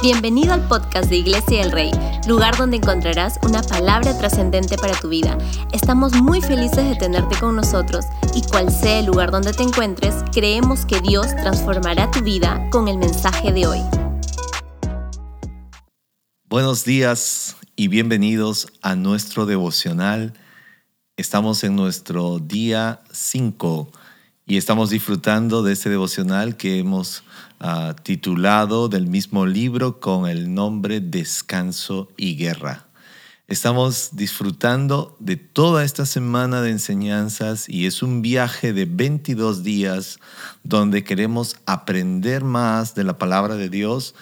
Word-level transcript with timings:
Bienvenido 0.00 0.52
al 0.52 0.64
podcast 0.68 1.10
de 1.10 1.16
Iglesia 1.16 1.60
del 1.60 1.72
Rey, 1.72 1.90
lugar 2.28 2.56
donde 2.56 2.76
encontrarás 2.76 3.36
una 3.42 3.62
palabra 3.62 4.16
trascendente 4.16 4.76
para 4.78 4.94
tu 4.94 5.08
vida. 5.08 5.36
Estamos 5.72 6.12
muy 6.22 6.40
felices 6.40 6.88
de 6.88 6.94
tenerte 6.94 7.36
con 7.40 7.56
nosotros 7.56 8.04
y 8.32 8.42
cual 8.42 8.70
sea 8.70 9.00
el 9.00 9.06
lugar 9.06 9.32
donde 9.32 9.52
te 9.52 9.64
encuentres, 9.64 10.14
creemos 10.32 10.86
que 10.86 11.00
Dios 11.00 11.26
transformará 11.34 12.12
tu 12.12 12.20
vida 12.20 12.64
con 12.70 12.86
el 12.86 12.96
mensaje 12.96 13.52
de 13.52 13.66
hoy. 13.66 13.80
Buenos 16.48 16.84
días 16.84 17.56
y 17.74 17.88
bienvenidos 17.88 18.68
a 18.82 18.94
nuestro 18.94 19.46
devocional. 19.46 20.32
Estamos 21.16 21.64
en 21.64 21.74
nuestro 21.74 22.38
día 22.38 23.00
5 23.10 23.90
y 24.48 24.56
estamos 24.56 24.88
disfrutando 24.88 25.62
de 25.62 25.74
este 25.74 25.90
devocional 25.90 26.56
que 26.56 26.78
hemos 26.78 27.22
uh, 27.60 27.92
titulado 28.02 28.88
del 28.88 29.06
mismo 29.06 29.44
libro 29.44 30.00
con 30.00 30.26
el 30.26 30.54
nombre 30.54 31.00
Descanso 31.00 32.08
y 32.16 32.34
Guerra. 32.34 32.86
Estamos 33.46 34.10
disfrutando 34.12 35.16
de 35.20 35.36
toda 35.36 35.84
esta 35.84 36.06
semana 36.06 36.62
de 36.62 36.70
enseñanzas 36.70 37.68
y 37.68 37.84
es 37.84 38.02
un 38.02 38.22
viaje 38.22 38.72
de 38.72 38.86
22 38.86 39.62
días 39.62 40.18
donde 40.64 41.04
queremos 41.04 41.56
aprender 41.66 42.42
más 42.42 42.94
de 42.94 43.04
la 43.04 43.18
palabra 43.18 43.56
de 43.56 43.68
Dios, 43.68 44.14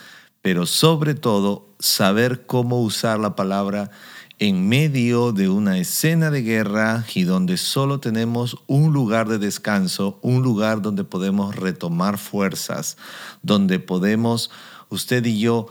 pero 0.46 0.64
sobre 0.64 1.16
todo 1.16 1.74
saber 1.80 2.46
cómo 2.46 2.80
usar 2.80 3.18
la 3.18 3.34
palabra 3.34 3.91
en 4.38 4.69
medio 4.69 5.32
de 5.32 5.48
una 5.48 5.77
escena 5.77 6.30
de 6.30 6.42
guerra 6.42 7.05
y 7.16 7.24
donde 7.24 7.56
solo 7.56 7.98
tenemos 7.98 8.56
un 8.69 8.92
lugar 8.92 9.27
de 9.27 9.38
descanso, 9.38 10.20
un 10.22 10.45
lugar 10.45 10.82
donde 10.82 11.02
podemos 11.02 11.56
retomar 11.56 12.16
fuerzas, 12.16 12.96
donde 13.42 13.80
podemos 13.80 14.52
usted 14.88 15.27
y 15.27 15.41
yo 15.41 15.66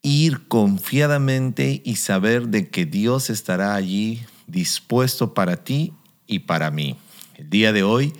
ir 0.00 0.48
confiadamente 0.48 1.82
y 1.84 1.96
saber 1.96 2.48
de 2.48 2.70
que 2.70 2.86
Dios 2.86 3.28
estará 3.28 3.74
allí 3.74 4.24
dispuesto 4.46 5.34
para 5.34 5.58
ti 5.58 5.92
y 6.26 6.38
para 6.38 6.70
mí. 6.70 6.96
El 7.34 7.50
día 7.50 7.74
de 7.74 7.82
hoy 7.82 8.14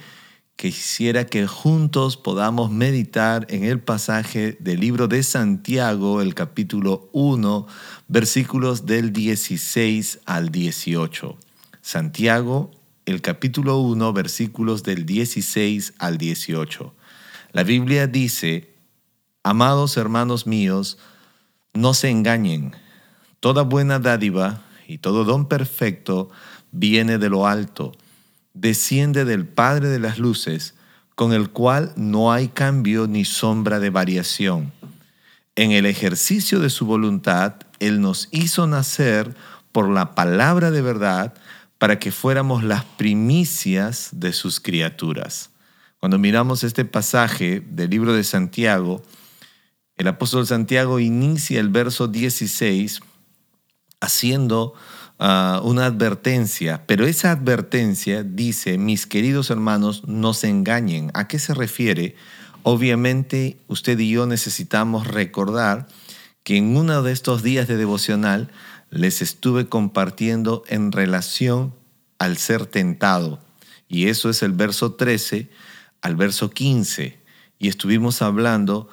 quisiera 0.60 1.24
que 1.24 1.46
juntos 1.46 2.18
podamos 2.18 2.70
meditar 2.70 3.46
en 3.48 3.64
el 3.64 3.80
pasaje 3.80 4.58
del 4.60 4.80
libro 4.80 5.08
de 5.08 5.22
Santiago, 5.22 6.20
el 6.20 6.34
capítulo 6.34 7.08
1, 7.12 7.66
versículos 8.08 8.84
del 8.84 9.10
16 9.14 10.20
al 10.26 10.50
18. 10.50 11.38
Santiago, 11.80 12.72
el 13.06 13.22
capítulo 13.22 13.78
1, 13.78 14.12
versículos 14.12 14.82
del 14.82 15.06
16 15.06 15.94
al 15.96 16.18
18. 16.18 16.94
La 17.52 17.62
Biblia 17.62 18.06
dice, 18.06 18.74
Amados 19.42 19.96
hermanos 19.96 20.46
míos, 20.46 20.98
no 21.72 21.94
se 21.94 22.10
engañen. 22.10 22.76
Toda 23.40 23.62
buena 23.62 23.98
dádiva 23.98 24.60
y 24.86 24.98
todo 24.98 25.24
don 25.24 25.48
perfecto 25.48 26.28
viene 26.70 27.16
de 27.16 27.30
lo 27.30 27.46
alto 27.46 27.92
desciende 28.60 29.24
del 29.24 29.46
Padre 29.46 29.88
de 29.88 29.98
las 29.98 30.18
Luces, 30.18 30.74
con 31.14 31.32
el 31.32 31.50
cual 31.50 31.92
no 31.96 32.32
hay 32.32 32.48
cambio 32.48 33.06
ni 33.06 33.24
sombra 33.24 33.80
de 33.80 33.90
variación. 33.90 34.72
En 35.56 35.72
el 35.72 35.86
ejercicio 35.86 36.60
de 36.60 36.70
su 36.70 36.86
voluntad, 36.86 37.54
Él 37.78 38.00
nos 38.00 38.28
hizo 38.30 38.66
nacer 38.66 39.34
por 39.72 39.88
la 39.88 40.14
palabra 40.14 40.70
de 40.70 40.82
verdad 40.82 41.34
para 41.78 41.98
que 41.98 42.12
fuéramos 42.12 42.62
las 42.62 42.84
primicias 42.84 44.10
de 44.12 44.32
sus 44.32 44.60
criaturas. 44.60 45.50
Cuando 45.98 46.18
miramos 46.18 46.62
este 46.62 46.84
pasaje 46.84 47.62
del 47.66 47.90
libro 47.90 48.12
de 48.12 48.24
Santiago, 48.24 49.02
el 49.96 50.08
apóstol 50.08 50.46
Santiago 50.46 50.98
inicia 51.00 51.60
el 51.60 51.68
verso 51.68 52.08
16 52.08 53.00
haciendo 54.00 54.74
Ah, 55.22 55.60
una 55.62 55.84
advertencia, 55.84 56.86
pero 56.86 57.04
esa 57.06 57.30
advertencia 57.30 58.22
dice, 58.22 58.78
mis 58.78 59.06
queridos 59.06 59.50
hermanos, 59.50 60.02
no 60.06 60.32
se 60.32 60.48
engañen. 60.48 61.10
¿A 61.12 61.28
qué 61.28 61.38
se 61.38 61.52
refiere? 61.52 62.16
Obviamente 62.62 63.58
usted 63.68 63.98
y 63.98 64.08
yo 64.08 64.24
necesitamos 64.24 65.06
recordar 65.06 65.86
que 66.42 66.56
en 66.56 66.74
uno 66.74 67.02
de 67.02 67.12
estos 67.12 67.42
días 67.42 67.68
de 67.68 67.76
devocional 67.76 68.50
les 68.88 69.20
estuve 69.20 69.68
compartiendo 69.68 70.62
en 70.68 70.90
relación 70.90 71.74
al 72.18 72.38
ser 72.38 72.64
tentado. 72.64 73.40
Y 73.88 74.06
eso 74.06 74.30
es 74.30 74.42
el 74.42 74.52
verso 74.52 74.94
13 74.94 75.50
al 76.00 76.16
verso 76.16 76.48
15. 76.48 77.20
Y 77.58 77.68
estuvimos 77.68 78.22
hablando 78.22 78.88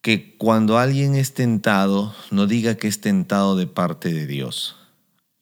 que 0.00 0.36
cuando 0.36 0.78
alguien 0.78 1.16
es 1.16 1.34
tentado, 1.34 2.14
no 2.30 2.46
diga 2.46 2.76
que 2.76 2.86
es 2.86 3.00
tentado 3.00 3.56
de 3.56 3.66
parte 3.66 4.14
de 4.14 4.28
Dios. 4.28 4.76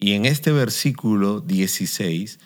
Y 0.05 0.13
en 0.13 0.27
este 0.27 0.53
versículo 0.53 1.41
16, 1.41 2.39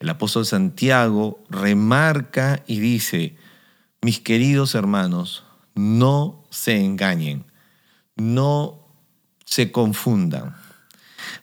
el 0.00 0.08
apóstol 0.08 0.46
Santiago 0.46 1.44
remarca 1.50 2.62
y 2.66 2.80
dice, 2.80 3.36
mis 4.00 4.18
queridos 4.18 4.74
hermanos, 4.74 5.44
no 5.74 6.42
se 6.48 6.82
engañen, 6.82 7.44
no 8.16 8.88
se 9.44 9.70
confundan. 9.70 10.56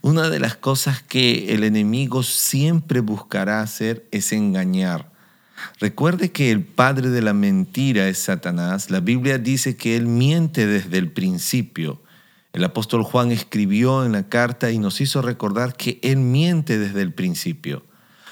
Una 0.01 0.31
de 0.31 0.39
las 0.39 0.55
cosas 0.55 1.03
que 1.03 1.53
el 1.53 1.63
enemigo 1.63 2.23
siempre 2.23 3.01
buscará 3.01 3.61
hacer 3.61 4.07
es 4.09 4.33
engañar. 4.33 5.11
Recuerde 5.79 6.31
que 6.31 6.49
el 6.49 6.63
padre 6.63 7.11
de 7.11 7.21
la 7.21 7.33
mentira 7.33 8.07
es 8.07 8.17
Satanás. 8.17 8.89
La 8.89 9.01
Biblia 9.01 9.37
dice 9.37 9.77
que 9.77 9.95
él 9.95 10.07
miente 10.07 10.65
desde 10.65 10.97
el 10.97 11.11
principio. 11.11 12.01
El 12.53 12.63
apóstol 12.63 13.03
Juan 13.03 13.31
escribió 13.31 14.05
en 14.05 14.13
la 14.13 14.27
carta 14.27 14.71
y 14.71 14.79
nos 14.79 15.01
hizo 15.01 15.21
recordar 15.21 15.75
que 15.75 15.99
Él 16.01 16.17
miente 16.17 16.79
desde 16.79 17.01
el 17.01 17.13
principio. 17.13 17.83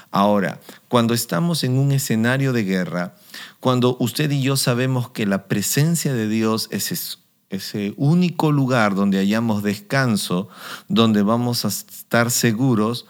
Ahora, 0.10 0.60
cuando 0.88 1.14
estamos 1.14 1.64
en 1.64 1.78
un 1.78 1.92
escenario 1.92 2.54
de 2.54 2.64
guerra, 2.64 3.16
cuando 3.60 3.98
usted 4.00 4.32
y 4.32 4.42
yo 4.42 4.58
sabemos 4.58 5.10
que 5.10 5.26
la 5.26 5.48
presencia 5.48 6.14
de 6.14 6.28
Dios 6.28 6.70
es 6.72 7.20
ese 7.50 7.94
único 7.98 8.52
lugar 8.52 8.96
donde 8.96 9.20
hayamos 9.20 9.64
descanso, 9.64 10.50
donde 10.88 11.22
vamos 11.22 11.66
a 11.66 11.68
estar 11.68 12.32
seguros, 12.32 13.06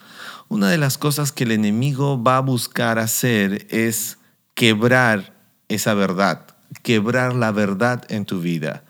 una 0.49 0.69
de 0.69 0.77
las 0.77 0.97
cosas 0.97 1.31
que 1.31 1.43
el 1.43 1.51
enemigo 1.51 2.21
va 2.21 2.37
a 2.37 2.41
buscar 2.41 2.99
hacer 2.99 3.67
es 3.69 4.17
quebrar 4.53 5.35
esa 5.69 5.93
verdad, 5.93 6.47
quebrar 6.83 7.35
la 7.35 7.51
verdad 7.51 8.03
en 8.09 8.25
tu 8.25 8.39
vida 8.39 8.83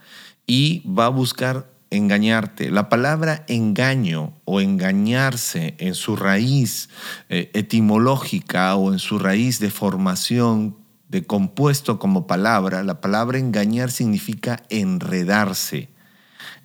y 0.46 0.82
va 0.88 1.06
a 1.06 1.10
buscar 1.10 1.77
engañarte. 1.90 2.70
La 2.70 2.90
palabra 2.90 3.46
engaño 3.48 4.34
o 4.46 4.62
engañarse 4.62 5.76
en 5.78 5.96
su 5.96 6.16
raíz 6.16 6.90
eh, 7.30 7.50
etimológica 7.54 8.76
o 8.76 8.92
en 8.92 9.00
su 9.00 9.20
raíz 9.20 9.60
de 9.60 9.70
formación 9.70 10.76
de 11.10 11.26
compuesto 11.26 12.00
como 12.00 12.28
palabra, 12.28 12.84
la 12.84 13.00
palabra 13.00 13.38
engañar 13.38 13.92
significa 13.92 14.64
enredarse, 14.70 15.90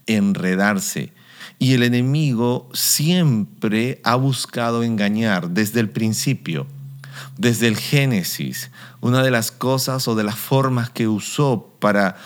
enredarse. 0.06 1.12
Y 1.58 1.74
el 1.74 1.84
enemigo 1.84 2.68
siempre 2.72 4.00
ha 4.02 4.16
buscado 4.16 4.82
engañar 4.82 5.50
desde 5.50 5.78
el 5.78 5.90
principio, 5.90 6.66
desde 7.38 7.68
el 7.68 7.76
Génesis. 7.76 8.70
Una 9.00 9.22
de 9.22 9.30
las 9.30 9.52
cosas 9.52 10.08
o 10.08 10.16
de 10.16 10.24
las 10.24 10.36
formas 10.36 10.90
que 10.90 11.06
usó 11.06 11.76
para 11.78 12.16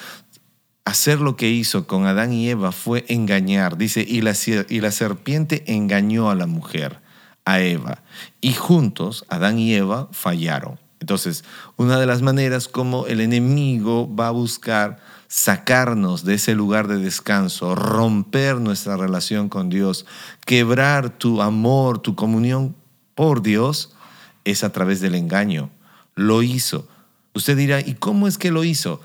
hacer 0.87 1.21
lo 1.21 1.37
que 1.37 1.51
hizo 1.51 1.87
con 1.87 2.07
Adán 2.07 2.33
y 2.33 2.49
Eva 2.49 2.71
fue 2.71 3.05
engañar. 3.09 3.77
Dice, 3.77 4.07
y 4.09 4.23
la, 4.23 4.35
y 4.69 4.81
la 4.81 4.93
serpiente 4.93 5.65
engañó 5.67 6.31
a 6.31 6.37
la 6.37 6.47
mujer, 6.47 7.01
a 7.45 7.61
Eva. 7.61 8.03
Y 8.41 8.55
juntos, 8.55 9.27
Adán 9.29 9.59
y 9.59 9.75
Eva 9.75 10.09
fallaron. 10.13 10.79
Entonces, 11.01 11.45
una 11.77 11.99
de 11.99 12.07
las 12.07 12.23
maneras 12.23 12.69
como 12.69 13.07
el 13.09 13.21
enemigo 13.21 14.09
va 14.15 14.29
a 14.29 14.31
buscar 14.31 14.99
sacarnos 15.27 16.25
de 16.25 16.35
ese 16.35 16.55
lugar 16.55 16.87
de 16.87 16.99
descanso, 16.99 17.75
romper 17.75 18.57
nuestra 18.57 18.97
relación 18.97 19.49
con 19.49 19.69
Dios, 19.69 20.07
quebrar 20.47 21.11
tu 21.11 21.43
amor, 21.43 21.99
tu 21.99 22.15
comunión 22.15 22.77
por 23.17 23.43
Dios, 23.43 23.93
es 24.45 24.63
a 24.63 24.71
través 24.71 25.01
del 25.01 25.17
engaño. 25.17 25.69
Lo 26.15 26.45
hizo. 26.45 26.87
Usted 27.35 27.57
dirá, 27.57 27.81
¿y 27.81 27.95
cómo 27.95 28.29
es 28.29 28.39
que 28.39 28.53
lo 28.53 28.63
hizo? 28.63 29.01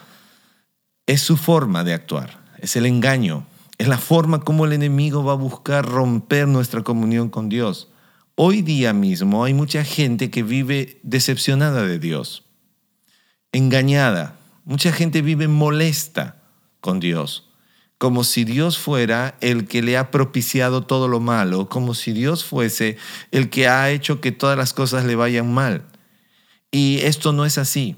Es 1.12 1.20
su 1.20 1.36
forma 1.36 1.84
de 1.84 1.94
actuar, 1.94 2.40
es 2.60 2.78
el 2.78 2.86
engaño, 2.86 3.46
es 3.78 3.90
la 3.90 3.98
forma 3.98 4.40
como 4.40 4.64
el 4.64 4.72
enemigo 4.72 5.26
va 5.26 5.34
a 5.34 5.36
buscar 5.36 5.86
romper 5.86 6.48
nuestra 6.48 6.84
comunión 6.84 7.28
con 7.28 7.50
Dios. 7.50 7.90
Hoy 8.36 8.62
día 8.62 8.94
mismo 8.94 9.44
hay 9.44 9.54
mucha 9.54 9.84
gente 9.84 10.32
que 10.32 10.42
vive 10.42 11.02
decepcionada 11.04 11.86
de 11.86 12.00
Dios, 12.00 12.46
engañada. 13.52 14.38
Mucha 14.64 14.94
gente 14.94 15.22
vive 15.22 15.50
molesta 15.50 16.38
con 16.80 17.02
Dios, 17.02 17.50
como 17.98 18.24
si 18.24 18.46
Dios 18.46 18.78
fuera 18.78 19.36
el 19.42 19.68
que 19.68 19.82
le 19.82 19.98
ha 19.98 20.12
propiciado 20.12 20.84
todo 20.84 21.10
lo 21.10 21.20
malo, 21.20 21.68
como 21.68 21.94
si 21.94 22.14
Dios 22.14 22.46
fuese 22.46 22.96
el 23.32 23.50
que 23.50 23.68
ha 23.68 23.92
hecho 23.92 24.22
que 24.22 24.32
todas 24.32 24.58
las 24.58 24.72
cosas 24.72 25.04
le 25.04 25.18
vayan 25.18 25.54
mal. 25.54 25.84
Y 26.72 27.00
esto 27.02 27.34
no 27.34 27.44
es 27.44 27.58
así 27.58 27.98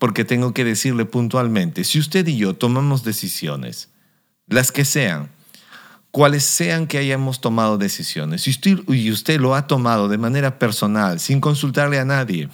porque 0.00 0.24
tengo 0.24 0.54
que 0.54 0.64
decirle 0.64 1.04
puntualmente, 1.04 1.84
si 1.84 1.98
usted 1.98 2.26
y 2.26 2.38
yo 2.38 2.54
tomamos 2.54 3.04
decisiones 3.04 3.90
las 4.46 4.72
que 4.72 4.86
sean, 4.86 5.28
cuales 6.10 6.42
sean 6.42 6.86
que 6.86 6.96
hayamos 6.96 7.42
tomado 7.42 7.76
decisiones, 7.76 8.46
usted, 8.46 8.78
y 8.88 9.12
usted 9.12 9.38
lo 9.38 9.54
ha 9.54 9.66
tomado 9.66 10.08
de 10.08 10.16
manera 10.16 10.58
personal, 10.58 11.20
sin 11.20 11.42
consultarle 11.42 11.98
a 11.98 12.06
nadie, 12.06 12.48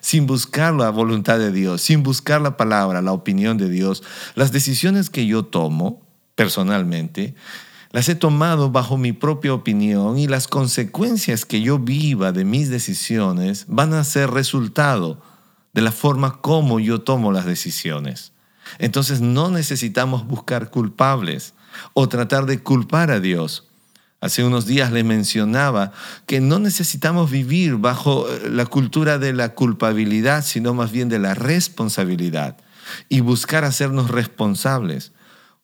sin 0.00 0.28
buscar 0.28 0.74
la 0.74 0.90
voluntad 0.90 1.40
de 1.40 1.50
Dios, 1.50 1.82
sin 1.82 2.04
buscar 2.04 2.40
la 2.40 2.56
palabra, 2.56 3.02
la 3.02 3.12
opinión 3.12 3.58
de 3.58 3.68
Dios, 3.68 4.04
las 4.36 4.52
decisiones 4.52 5.10
que 5.10 5.26
yo 5.26 5.44
tomo 5.44 6.06
personalmente, 6.36 7.34
las 7.90 8.08
he 8.08 8.14
tomado 8.14 8.70
bajo 8.70 8.96
mi 8.96 9.12
propia 9.12 9.52
opinión 9.52 10.18
y 10.18 10.28
las 10.28 10.46
consecuencias 10.46 11.44
que 11.44 11.62
yo 11.62 11.80
viva 11.80 12.30
de 12.30 12.44
mis 12.44 12.70
decisiones 12.70 13.64
van 13.66 13.92
a 13.92 14.04
ser 14.04 14.30
resultado 14.30 15.31
de 15.72 15.82
la 15.82 15.92
forma 15.92 16.40
como 16.40 16.80
yo 16.80 17.00
tomo 17.00 17.32
las 17.32 17.46
decisiones. 17.46 18.32
Entonces 18.78 19.20
no 19.20 19.50
necesitamos 19.50 20.26
buscar 20.26 20.70
culpables 20.70 21.54
o 21.94 22.08
tratar 22.08 22.46
de 22.46 22.62
culpar 22.62 23.10
a 23.10 23.20
Dios. 23.20 23.68
Hace 24.20 24.44
unos 24.44 24.66
días 24.66 24.92
le 24.92 25.02
mencionaba 25.02 25.92
que 26.26 26.40
no 26.40 26.60
necesitamos 26.60 27.30
vivir 27.30 27.76
bajo 27.76 28.28
eh, 28.28 28.48
la 28.50 28.66
cultura 28.66 29.18
de 29.18 29.32
la 29.32 29.54
culpabilidad, 29.54 30.44
sino 30.44 30.74
más 30.74 30.92
bien 30.92 31.08
de 31.08 31.18
la 31.18 31.34
responsabilidad 31.34 32.56
y 33.08 33.20
buscar 33.20 33.64
hacernos 33.64 34.10
responsables. 34.10 35.12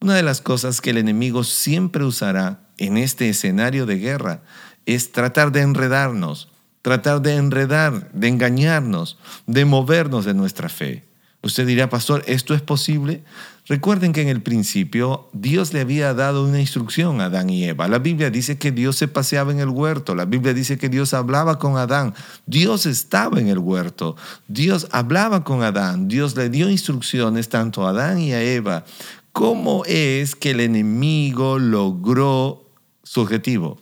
Una 0.01 0.15
de 0.15 0.23
las 0.23 0.41
cosas 0.41 0.81
que 0.81 0.89
el 0.89 0.97
enemigo 0.97 1.43
siempre 1.43 2.03
usará 2.03 2.61
en 2.77 2.97
este 2.97 3.29
escenario 3.29 3.85
de 3.85 3.97
guerra 3.97 4.41
es 4.85 5.11
tratar 5.11 5.51
de 5.51 5.61
enredarnos, 5.61 6.49
tratar 6.81 7.21
de 7.21 7.35
enredar, 7.35 8.11
de 8.13 8.27
engañarnos, 8.27 9.17
de 9.47 9.65
movernos 9.65 10.25
de 10.25 10.33
nuestra 10.33 10.69
fe. 10.69 11.03
Usted 11.41 11.65
dirá, 11.65 11.89
pastor, 11.89 12.23
¿esto 12.27 12.53
es 12.53 12.61
posible? 12.61 13.23
Recuerden 13.65 14.11
que 14.11 14.21
en 14.21 14.27
el 14.27 14.41
principio 14.41 15.29
Dios 15.31 15.73
le 15.73 15.81
había 15.81 16.13
dado 16.13 16.43
una 16.43 16.59
instrucción 16.59 17.21
a 17.21 17.25
Adán 17.25 17.49
y 17.49 17.63
Eva. 17.63 17.87
La 17.87 17.99
Biblia 17.99 18.29
dice 18.29 18.57
que 18.57 18.71
Dios 18.71 18.97
se 18.97 19.07
paseaba 19.07 19.51
en 19.51 19.59
el 19.59 19.69
huerto. 19.69 20.15
La 20.15 20.25
Biblia 20.25 20.53
dice 20.53 20.77
que 20.77 20.89
Dios 20.89 21.13
hablaba 21.13 21.59
con 21.59 21.77
Adán. 21.77 22.13
Dios 22.45 22.85
estaba 22.85 23.39
en 23.39 23.47
el 23.47 23.59
huerto. 23.59 24.17
Dios 24.47 24.87
hablaba 24.91 25.43
con 25.43 25.61
Adán. 25.63 26.07
Dios 26.07 26.35
le 26.35 26.49
dio 26.49 26.69
instrucciones 26.69 27.47
tanto 27.47 27.85
a 27.85 27.91
Adán 27.91 28.19
y 28.19 28.33
a 28.33 28.41
Eva. 28.41 28.83
¿Cómo 29.31 29.85
es 29.85 30.35
que 30.35 30.51
el 30.51 30.59
enemigo 30.59 31.59
logró 31.59 32.63
su 33.03 33.21
objetivo? 33.21 33.79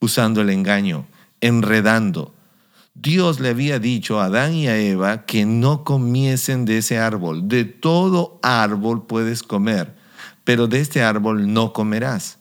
Usando 0.00 0.42
el 0.42 0.50
engaño, 0.50 1.06
enredando, 1.40 2.34
Dios 3.00 3.38
le 3.38 3.50
había 3.50 3.78
dicho 3.78 4.20
a 4.20 4.24
Adán 4.24 4.54
y 4.54 4.66
a 4.66 4.76
Eva 4.76 5.24
que 5.24 5.46
no 5.46 5.84
comiesen 5.84 6.64
de 6.64 6.78
ese 6.78 6.98
árbol. 6.98 7.48
De 7.48 7.64
todo 7.64 8.40
árbol 8.42 9.06
puedes 9.06 9.44
comer, 9.44 9.94
pero 10.42 10.66
de 10.66 10.80
este 10.80 11.02
árbol 11.02 11.52
no 11.52 11.72
comerás. 11.72 12.38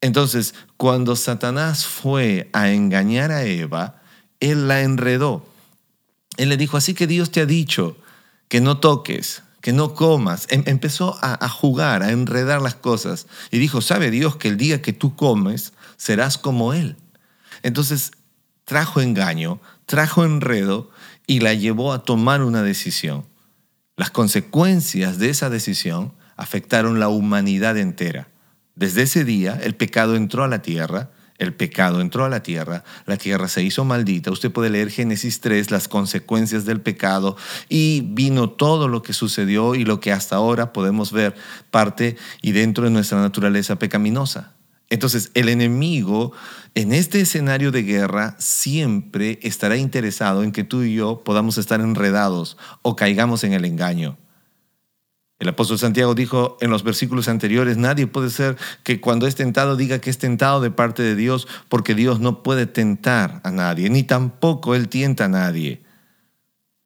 Entonces, 0.00 0.54
cuando 0.76 1.14
Satanás 1.14 1.86
fue 1.86 2.50
a 2.52 2.70
engañar 2.70 3.30
a 3.30 3.44
Eva, 3.44 4.02
él 4.40 4.66
la 4.66 4.82
enredó. 4.82 5.46
Él 6.36 6.48
le 6.48 6.56
dijo, 6.56 6.76
así 6.76 6.92
que 6.92 7.06
Dios 7.06 7.30
te 7.30 7.40
ha 7.40 7.46
dicho 7.46 7.96
que 8.48 8.60
no 8.60 8.78
toques, 8.78 9.44
que 9.60 9.72
no 9.72 9.94
comas. 9.94 10.48
Em, 10.50 10.64
empezó 10.66 11.16
a, 11.22 11.44
a 11.44 11.48
jugar, 11.48 12.02
a 12.02 12.10
enredar 12.10 12.60
las 12.60 12.74
cosas. 12.74 13.28
Y 13.52 13.58
dijo, 13.58 13.80
sabe 13.80 14.10
Dios 14.10 14.36
que 14.36 14.48
el 14.48 14.56
día 14.56 14.82
que 14.82 14.92
tú 14.92 15.14
comes, 15.14 15.72
serás 15.96 16.38
como 16.38 16.74
Él. 16.74 16.96
Entonces, 17.62 18.10
trajo 18.66 19.00
engaño, 19.00 19.60
trajo 19.86 20.24
enredo 20.24 20.90
y 21.26 21.40
la 21.40 21.54
llevó 21.54 21.94
a 21.94 22.02
tomar 22.02 22.42
una 22.42 22.62
decisión. 22.62 23.24
Las 23.96 24.10
consecuencias 24.10 25.18
de 25.18 25.30
esa 25.30 25.48
decisión 25.48 26.12
afectaron 26.36 27.00
la 27.00 27.08
humanidad 27.08 27.78
entera. 27.78 28.28
Desde 28.74 29.02
ese 29.02 29.24
día 29.24 29.58
el 29.62 29.74
pecado 29.74 30.16
entró 30.16 30.44
a 30.44 30.48
la 30.48 30.60
tierra, 30.60 31.10
el 31.38 31.54
pecado 31.54 32.00
entró 32.00 32.24
a 32.24 32.28
la 32.28 32.42
tierra, 32.42 32.82
la 33.06 33.16
tierra 33.16 33.48
se 33.48 33.62
hizo 33.62 33.84
maldita. 33.84 34.30
Usted 34.32 34.50
puede 34.50 34.70
leer 34.70 34.90
Génesis 34.90 35.40
3, 35.40 35.70
las 35.70 35.86
consecuencias 35.86 36.64
del 36.64 36.80
pecado, 36.80 37.36
y 37.68 38.00
vino 38.00 38.50
todo 38.50 38.88
lo 38.88 39.02
que 39.02 39.12
sucedió 39.12 39.74
y 39.74 39.84
lo 39.84 40.00
que 40.00 40.12
hasta 40.12 40.36
ahora 40.36 40.72
podemos 40.72 41.12
ver 41.12 41.36
parte 41.70 42.16
y 42.42 42.52
dentro 42.52 42.84
de 42.84 42.90
nuestra 42.90 43.20
naturaleza 43.20 43.78
pecaminosa. 43.78 44.55
Entonces, 44.88 45.30
el 45.34 45.48
enemigo 45.48 46.32
en 46.74 46.92
este 46.92 47.20
escenario 47.20 47.72
de 47.72 47.82
guerra 47.82 48.36
siempre 48.38 49.38
estará 49.42 49.76
interesado 49.76 50.44
en 50.44 50.52
que 50.52 50.64
tú 50.64 50.82
y 50.82 50.94
yo 50.94 51.22
podamos 51.24 51.58
estar 51.58 51.80
enredados 51.80 52.56
o 52.82 52.94
caigamos 52.94 53.42
en 53.42 53.52
el 53.52 53.64
engaño. 53.64 54.16
El 55.38 55.48
apóstol 55.48 55.78
Santiago 55.78 56.14
dijo 56.14 56.56
en 56.60 56.70
los 56.70 56.82
versículos 56.82 57.28
anteriores, 57.28 57.76
nadie 57.76 58.06
puede 58.06 58.30
ser 58.30 58.56
que 58.84 59.00
cuando 59.00 59.26
es 59.26 59.34
tentado 59.34 59.76
diga 59.76 59.98
que 59.98 60.08
es 60.08 60.18
tentado 60.18 60.60
de 60.60 60.70
parte 60.70 61.02
de 61.02 61.14
Dios, 61.14 61.46
porque 61.68 61.94
Dios 61.94 62.20
no 62.20 62.42
puede 62.42 62.66
tentar 62.66 63.40
a 63.44 63.50
nadie, 63.50 63.90
ni 63.90 64.02
tampoco 64.02 64.74
Él 64.74 64.88
tienta 64.88 65.26
a 65.26 65.28
nadie. 65.28 65.82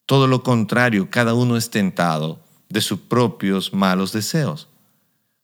Todo 0.04 0.26
lo 0.26 0.42
contrario, 0.42 1.10
cada 1.10 1.34
uno 1.34 1.56
es 1.56 1.70
tentado 1.70 2.40
de 2.68 2.80
sus 2.80 2.98
propios 2.98 3.72
malos 3.72 4.12
deseos. 4.12 4.69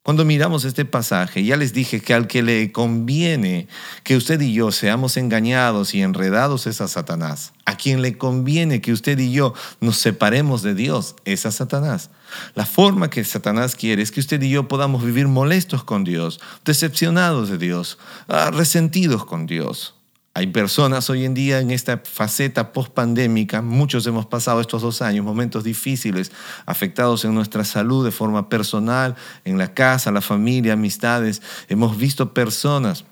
Cuando 0.06 0.24
miramos 0.24 0.64
este 0.64 0.84
pasaje, 0.84 1.42
ya 1.42 1.56
les 1.56 1.72
dije 1.72 2.00
que 2.00 2.14
al 2.14 2.28
que 2.28 2.40
le 2.40 2.70
conviene 2.70 3.66
que 4.04 4.16
usted 4.16 4.40
y 4.40 4.52
yo 4.52 4.70
seamos 4.70 5.16
engañados 5.16 5.94
y 5.94 6.02
enredados 6.02 6.68
es 6.68 6.80
a 6.80 6.86
Satanás. 6.86 7.52
A 7.64 7.76
quien 7.76 8.02
le 8.02 8.16
conviene 8.16 8.80
que 8.80 8.92
usted 8.92 9.18
y 9.18 9.32
yo 9.32 9.52
nos 9.80 9.96
separemos 9.96 10.62
de 10.62 10.76
Dios 10.76 11.16
es 11.24 11.44
a 11.44 11.50
Satanás. 11.50 12.10
La 12.54 12.66
forma 12.66 13.10
que 13.10 13.24
Satanás 13.24 13.74
quiere 13.74 14.00
es 14.00 14.12
que 14.12 14.20
usted 14.20 14.40
y 14.42 14.50
yo 14.50 14.68
podamos 14.68 15.04
vivir 15.04 15.26
molestos 15.26 15.82
con 15.82 16.04
Dios, 16.04 16.38
decepcionados 16.64 17.48
de 17.48 17.58
Dios, 17.58 17.98
ah, 18.28 18.52
resentidos 18.52 19.24
con 19.24 19.46
Dios. 19.46 19.95
Hay 20.36 20.48
personas 20.48 21.08
hoy 21.08 21.24
en 21.24 21.32
día 21.32 21.60
en 21.60 21.70
esta 21.70 22.02
faceta 22.04 22.74
post-pandémica, 22.74 23.62
muchos 23.62 24.06
hemos 24.06 24.26
pasado 24.26 24.60
estos 24.60 24.82
dos 24.82 25.00
años, 25.00 25.24
momentos 25.24 25.64
difíciles, 25.64 26.30
afectados 26.66 27.24
en 27.24 27.34
nuestra 27.34 27.64
salud 27.64 28.04
de 28.04 28.10
forma 28.10 28.50
personal, 28.50 29.16
en 29.46 29.56
la 29.56 29.72
casa, 29.72 30.12
la 30.12 30.20
familia, 30.20 30.74
amistades. 30.74 31.40
Hemos 31.70 31.96
visto 31.96 32.34
personas 32.34 33.06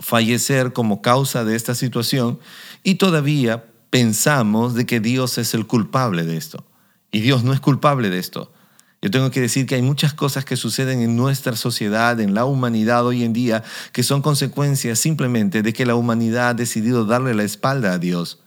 fallecer 0.00 0.72
como 0.72 1.02
causa 1.02 1.44
de 1.44 1.54
esta 1.54 1.74
situación 1.74 2.38
y 2.82 2.94
todavía 2.94 3.66
pensamos 3.90 4.72
de 4.72 4.86
que 4.86 5.00
Dios 5.00 5.36
es 5.36 5.52
el 5.52 5.66
culpable 5.66 6.24
de 6.24 6.38
esto. 6.38 6.64
Y 7.12 7.20
Dios 7.20 7.44
no 7.44 7.52
es 7.52 7.60
culpable 7.60 8.08
de 8.08 8.20
esto. 8.20 8.54
Yo 9.00 9.12
tengo 9.12 9.30
que 9.30 9.40
decir 9.40 9.66
que 9.66 9.76
hay 9.76 9.82
muchas 9.82 10.12
cosas 10.12 10.44
que 10.44 10.56
suceden 10.56 11.00
en 11.02 11.16
nuestra 11.16 11.54
sociedad, 11.54 12.18
en 12.18 12.34
la 12.34 12.44
humanidad 12.44 13.06
hoy 13.06 13.22
en 13.22 13.32
día, 13.32 13.62
que 13.92 14.02
son 14.02 14.22
consecuencias 14.22 14.98
simplemente 14.98 15.62
de 15.62 15.72
que 15.72 15.86
la 15.86 15.94
humanidad 15.94 16.48
ha 16.48 16.54
decidido 16.54 17.04
darle 17.04 17.32
la 17.34 17.44
espalda 17.44 17.92
a 17.92 17.98
Dios, 17.98 18.42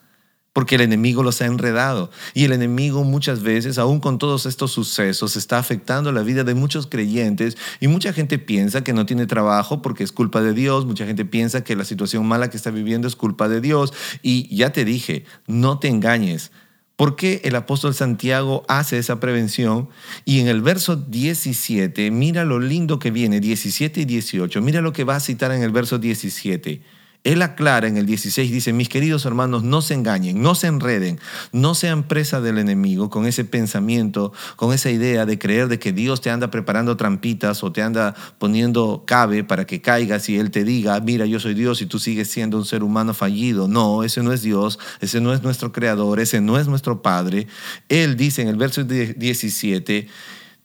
porque 0.51 0.75
el 0.75 0.81
enemigo 0.81 1.23
los 1.23 1.41
ha 1.41 1.45
enredado. 1.45 2.11
Y 2.33 2.43
el 2.43 2.51
enemigo 2.51 3.05
muchas 3.05 3.43
veces, 3.43 3.77
aún 3.77 4.01
con 4.01 4.17
todos 4.17 4.45
estos 4.45 4.73
sucesos, 4.73 5.37
está 5.37 5.57
afectando 5.57 6.11
la 6.11 6.21
vida 6.21 6.43
de 6.43 6.53
muchos 6.53 6.85
creyentes 6.85 7.55
y 7.79 7.87
mucha 7.87 8.11
gente 8.11 8.37
piensa 8.37 8.83
que 8.83 8.91
no 8.91 9.05
tiene 9.05 9.27
trabajo 9.27 9.81
porque 9.81 10.03
es 10.03 10.11
culpa 10.11 10.41
de 10.41 10.53
Dios, 10.53 10.85
mucha 10.85 11.05
gente 11.05 11.23
piensa 11.23 11.63
que 11.63 11.77
la 11.77 11.85
situación 11.85 12.27
mala 12.27 12.49
que 12.49 12.57
está 12.57 12.71
viviendo 12.71 13.07
es 13.07 13.15
culpa 13.15 13.47
de 13.47 13.61
Dios. 13.61 13.93
Y 14.21 14.53
ya 14.53 14.73
te 14.73 14.83
dije, 14.83 15.23
no 15.47 15.79
te 15.79 15.87
engañes. 15.87 16.51
¿Por 17.01 17.15
qué 17.15 17.41
el 17.45 17.55
apóstol 17.55 17.95
Santiago 17.95 18.63
hace 18.67 18.99
esa 18.99 19.19
prevención? 19.19 19.89
Y 20.23 20.39
en 20.39 20.47
el 20.47 20.61
verso 20.61 20.95
17, 20.95 22.11
mira 22.11 22.45
lo 22.45 22.59
lindo 22.59 22.99
que 22.99 23.09
viene, 23.09 23.39
17 23.39 24.01
y 24.01 24.05
18, 24.05 24.61
mira 24.61 24.81
lo 24.81 24.93
que 24.93 25.03
va 25.03 25.15
a 25.15 25.19
citar 25.19 25.51
en 25.51 25.63
el 25.63 25.71
verso 25.71 25.97
17. 25.97 26.79
Él 27.23 27.43
aclara 27.43 27.87
en 27.87 27.97
el 27.97 28.07
16, 28.07 28.51
dice, 28.51 28.73
mis 28.73 28.89
queridos 28.89 29.25
hermanos, 29.25 29.61
no 29.61 29.83
se 29.83 29.93
engañen, 29.93 30.41
no 30.41 30.55
se 30.55 30.65
enreden, 30.65 31.19
no 31.51 31.75
sean 31.75 32.07
presa 32.07 32.41
del 32.41 32.57
enemigo 32.57 33.11
con 33.11 33.27
ese 33.27 33.45
pensamiento, 33.45 34.33
con 34.55 34.73
esa 34.73 34.89
idea 34.89 35.27
de 35.27 35.37
creer 35.37 35.67
de 35.67 35.77
que 35.77 35.93
Dios 35.93 36.21
te 36.21 36.31
anda 36.31 36.49
preparando 36.49 36.97
trampitas 36.97 37.63
o 37.63 37.71
te 37.71 37.83
anda 37.83 38.15
poniendo 38.39 39.03
cabe 39.05 39.43
para 39.43 39.67
que 39.67 39.81
caigas 39.81 40.29
y 40.29 40.39
Él 40.39 40.49
te 40.49 40.63
diga, 40.63 40.99
mira, 40.99 41.27
yo 41.27 41.39
soy 41.39 41.53
Dios 41.53 41.83
y 41.83 41.85
tú 41.85 41.99
sigues 41.99 42.27
siendo 42.27 42.57
un 42.57 42.65
ser 42.65 42.81
humano 42.81 43.13
fallido. 43.13 43.67
No, 43.67 44.01
ese 44.01 44.23
no 44.23 44.33
es 44.33 44.41
Dios, 44.41 44.79
ese 44.99 45.21
no 45.21 45.31
es 45.31 45.43
nuestro 45.43 45.71
creador, 45.71 46.19
ese 46.19 46.41
no 46.41 46.57
es 46.57 46.67
nuestro 46.67 47.03
Padre. 47.03 47.45
Él 47.87 48.17
dice 48.17 48.41
en 48.41 48.47
el 48.47 48.55
verso 48.55 48.83
17, 48.83 50.07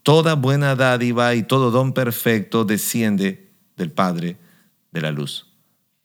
toda 0.03 0.35
buena 0.35 0.75
dádiva 0.75 1.35
y 1.35 1.43
todo 1.43 1.71
don 1.71 1.93
perfecto 1.93 2.65
desciende 2.65 3.51
del 3.77 3.93
Padre 3.93 4.39
de 4.91 5.03
la 5.03 5.11
luz 5.11 5.56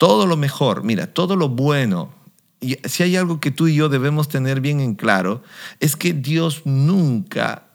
todo 0.01 0.25
lo 0.25 0.36
mejor, 0.36 0.84
mira, 0.84 1.05
todo 1.05 1.36
lo 1.36 1.48
bueno. 1.48 2.12
Y 2.60 2.79
si 2.86 3.03
hay 3.03 3.15
algo 3.17 3.39
que 3.39 3.51
tú 3.51 3.67
y 3.67 3.75
yo 3.75 3.88
debemos 3.88 4.29
tener 4.29 4.60
bien 4.60 4.79
en 4.79 4.96
claro, 4.96 5.43
es 5.79 5.96
que 5.96 6.12
Dios 6.12 6.63
nunca 6.65 7.67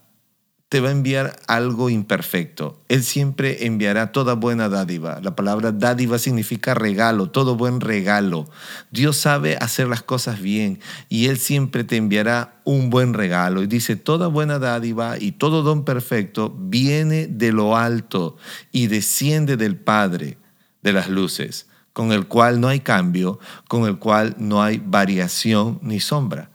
te 0.69 0.81
va 0.81 0.89
a 0.89 0.91
enviar 0.91 1.37
algo 1.47 1.89
imperfecto. 1.89 2.83
Él 2.89 3.05
siempre 3.05 3.67
enviará 3.67 4.11
toda 4.11 4.35
buena 4.35 4.69
dádiva. 4.69 5.21
La 5.23 5.37
palabra 5.37 5.71
dádiva 5.71 6.19
significa 6.19 6.75
regalo, 6.75 7.31
todo 7.31 7.55
buen 7.55 7.81
regalo. 7.81 8.51
Dios 8.91 9.17
sabe 9.17 9.57
hacer 9.61 9.87
las 9.87 10.03
cosas 10.03 10.41
bien 10.41 10.81
y 11.09 11.27
Él 11.27 11.39
siempre 11.39 11.85
te 11.85 11.95
enviará 11.95 12.61
un 12.65 12.91
buen 12.91 13.15
regalo. 13.15 13.63
Y 13.63 13.69
dice, 13.69 13.95
toda 13.95 14.27
buena 14.27 14.59
dádiva 14.59 15.17
y 15.17 15.31
todo 15.31 15.63
don 15.63 15.85
perfecto 15.85 16.53
viene 16.59 17.29
de 17.29 17.53
lo 17.53 17.77
alto 17.77 18.37
y 18.73 18.89
desciende 18.89 19.57
del 19.57 19.77
Padre 19.77 20.39
de 20.83 20.93
las 20.93 21.09
luces, 21.09 21.69
con 21.97 22.13
el 22.13 22.27
cual 22.27 22.61
no 22.61 22.69
hay 22.69 22.81
cambio, 22.81 23.41
con 23.69 23.87
el 23.87 23.99
cual 23.99 24.37
no 24.39 24.63
hay 24.63 24.77
variación 24.85 25.79
ni 25.81 25.99
sombra 25.99 26.51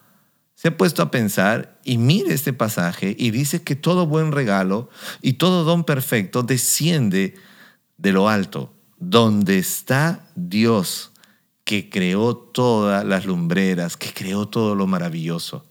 se 0.61 0.67
ha 0.67 0.77
puesto 0.77 1.01
a 1.01 1.09
pensar 1.09 1.79
y 1.83 1.97
mire 1.97 2.35
este 2.35 2.53
pasaje 2.53 3.15
y 3.17 3.31
dice 3.31 3.63
que 3.63 3.75
todo 3.75 4.05
buen 4.05 4.31
regalo 4.31 4.91
y 5.19 5.33
todo 5.33 5.63
don 5.63 5.85
perfecto 5.85 6.43
desciende 6.43 7.33
de 7.97 8.11
lo 8.11 8.29
alto, 8.29 8.71
donde 8.99 9.57
está 9.57 10.27
Dios 10.35 11.13
que 11.63 11.89
creó 11.89 12.37
todas 12.37 13.03
las 13.03 13.25
lumbreras, 13.25 13.97
que 13.97 14.13
creó 14.13 14.47
todo 14.47 14.75
lo 14.75 14.85
maravilloso. 14.85 15.65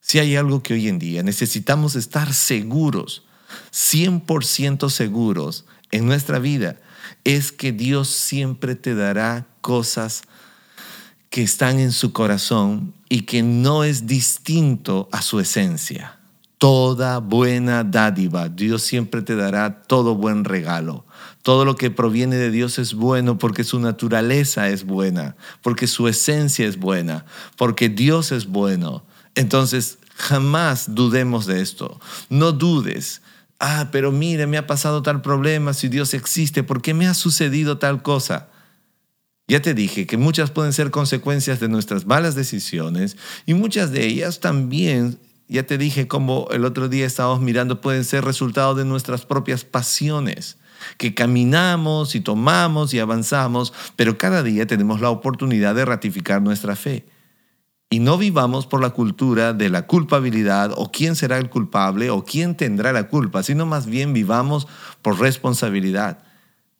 Si 0.00 0.20
hay 0.20 0.36
algo 0.36 0.62
que 0.62 0.74
hoy 0.74 0.86
en 0.86 1.00
día 1.00 1.24
necesitamos 1.24 1.96
estar 1.96 2.32
seguros, 2.32 3.24
100% 3.72 4.90
seguros 4.90 5.64
en 5.90 6.06
nuestra 6.06 6.38
vida, 6.38 6.76
es 7.24 7.52
que 7.52 7.72
Dios 7.72 8.08
siempre 8.08 8.74
te 8.74 8.94
dará 8.94 9.46
cosas 9.60 10.22
que 11.30 11.42
están 11.42 11.78
en 11.78 11.92
su 11.92 12.12
corazón 12.12 12.92
y 13.08 13.22
que 13.22 13.42
no 13.42 13.84
es 13.84 14.06
distinto 14.06 15.08
a 15.12 15.22
su 15.22 15.40
esencia. 15.40 16.18
Toda 16.58 17.18
buena 17.20 17.84
dádiva, 17.84 18.48
Dios 18.48 18.82
siempre 18.82 19.22
te 19.22 19.34
dará 19.34 19.82
todo 19.82 20.14
buen 20.14 20.44
regalo. 20.44 21.06
Todo 21.42 21.64
lo 21.64 21.76
que 21.76 21.90
proviene 21.90 22.36
de 22.36 22.50
Dios 22.50 22.78
es 22.78 22.92
bueno 22.92 23.38
porque 23.38 23.64
su 23.64 23.80
naturaleza 23.80 24.68
es 24.68 24.84
buena, 24.84 25.36
porque 25.62 25.86
su 25.86 26.06
esencia 26.06 26.66
es 26.66 26.78
buena, 26.78 27.24
porque 27.56 27.88
Dios 27.88 28.30
es 28.32 28.46
bueno. 28.46 29.04
Entonces, 29.34 29.98
jamás 30.16 30.94
dudemos 30.94 31.46
de 31.46 31.62
esto. 31.62 31.98
No 32.28 32.52
dudes. 32.52 33.22
Ah, 33.60 33.90
pero 33.92 34.10
mire, 34.10 34.46
me 34.46 34.56
ha 34.56 34.66
pasado 34.66 35.02
tal 35.02 35.20
problema, 35.20 35.74
si 35.74 35.88
Dios 35.88 36.14
existe, 36.14 36.62
¿por 36.62 36.80
qué 36.80 36.94
me 36.94 37.06
ha 37.06 37.12
sucedido 37.12 37.76
tal 37.76 38.02
cosa? 38.02 38.48
Ya 39.48 39.60
te 39.60 39.74
dije 39.74 40.06
que 40.06 40.16
muchas 40.16 40.50
pueden 40.50 40.72
ser 40.72 40.90
consecuencias 40.90 41.60
de 41.60 41.68
nuestras 41.68 42.06
malas 42.06 42.34
decisiones 42.34 43.18
y 43.44 43.52
muchas 43.52 43.92
de 43.92 44.06
ellas 44.06 44.40
también, 44.40 45.18
ya 45.46 45.64
te 45.64 45.76
dije 45.76 46.08
como 46.08 46.48
el 46.52 46.64
otro 46.64 46.88
día 46.88 47.04
estábamos 47.04 47.42
mirando, 47.42 47.82
pueden 47.82 48.04
ser 48.04 48.24
resultado 48.24 48.74
de 48.74 48.86
nuestras 48.86 49.26
propias 49.26 49.64
pasiones 49.64 50.56
que 50.96 51.14
caminamos 51.14 52.14
y 52.14 52.20
tomamos 52.20 52.94
y 52.94 52.98
avanzamos, 52.98 53.74
pero 53.94 54.16
cada 54.16 54.42
día 54.42 54.66
tenemos 54.66 55.02
la 55.02 55.10
oportunidad 55.10 55.74
de 55.74 55.84
ratificar 55.84 56.40
nuestra 56.40 56.76
fe. 56.76 57.04
Y 57.90 57.98
no 57.98 58.16
vivamos 58.16 58.66
por 58.66 58.80
la 58.80 58.90
cultura 58.90 59.52
de 59.52 59.68
la 59.68 59.86
culpabilidad 59.86 60.72
o 60.76 60.90
quién 60.92 61.16
será 61.16 61.38
el 61.38 61.50
culpable 61.50 62.10
o 62.10 62.24
quién 62.24 62.54
tendrá 62.54 62.92
la 62.92 63.08
culpa, 63.08 63.42
sino 63.42 63.66
más 63.66 63.86
bien 63.86 64.12
vivamos 64.12 64.68
por 65.02 65.18
responsabilidad 65.18 66.22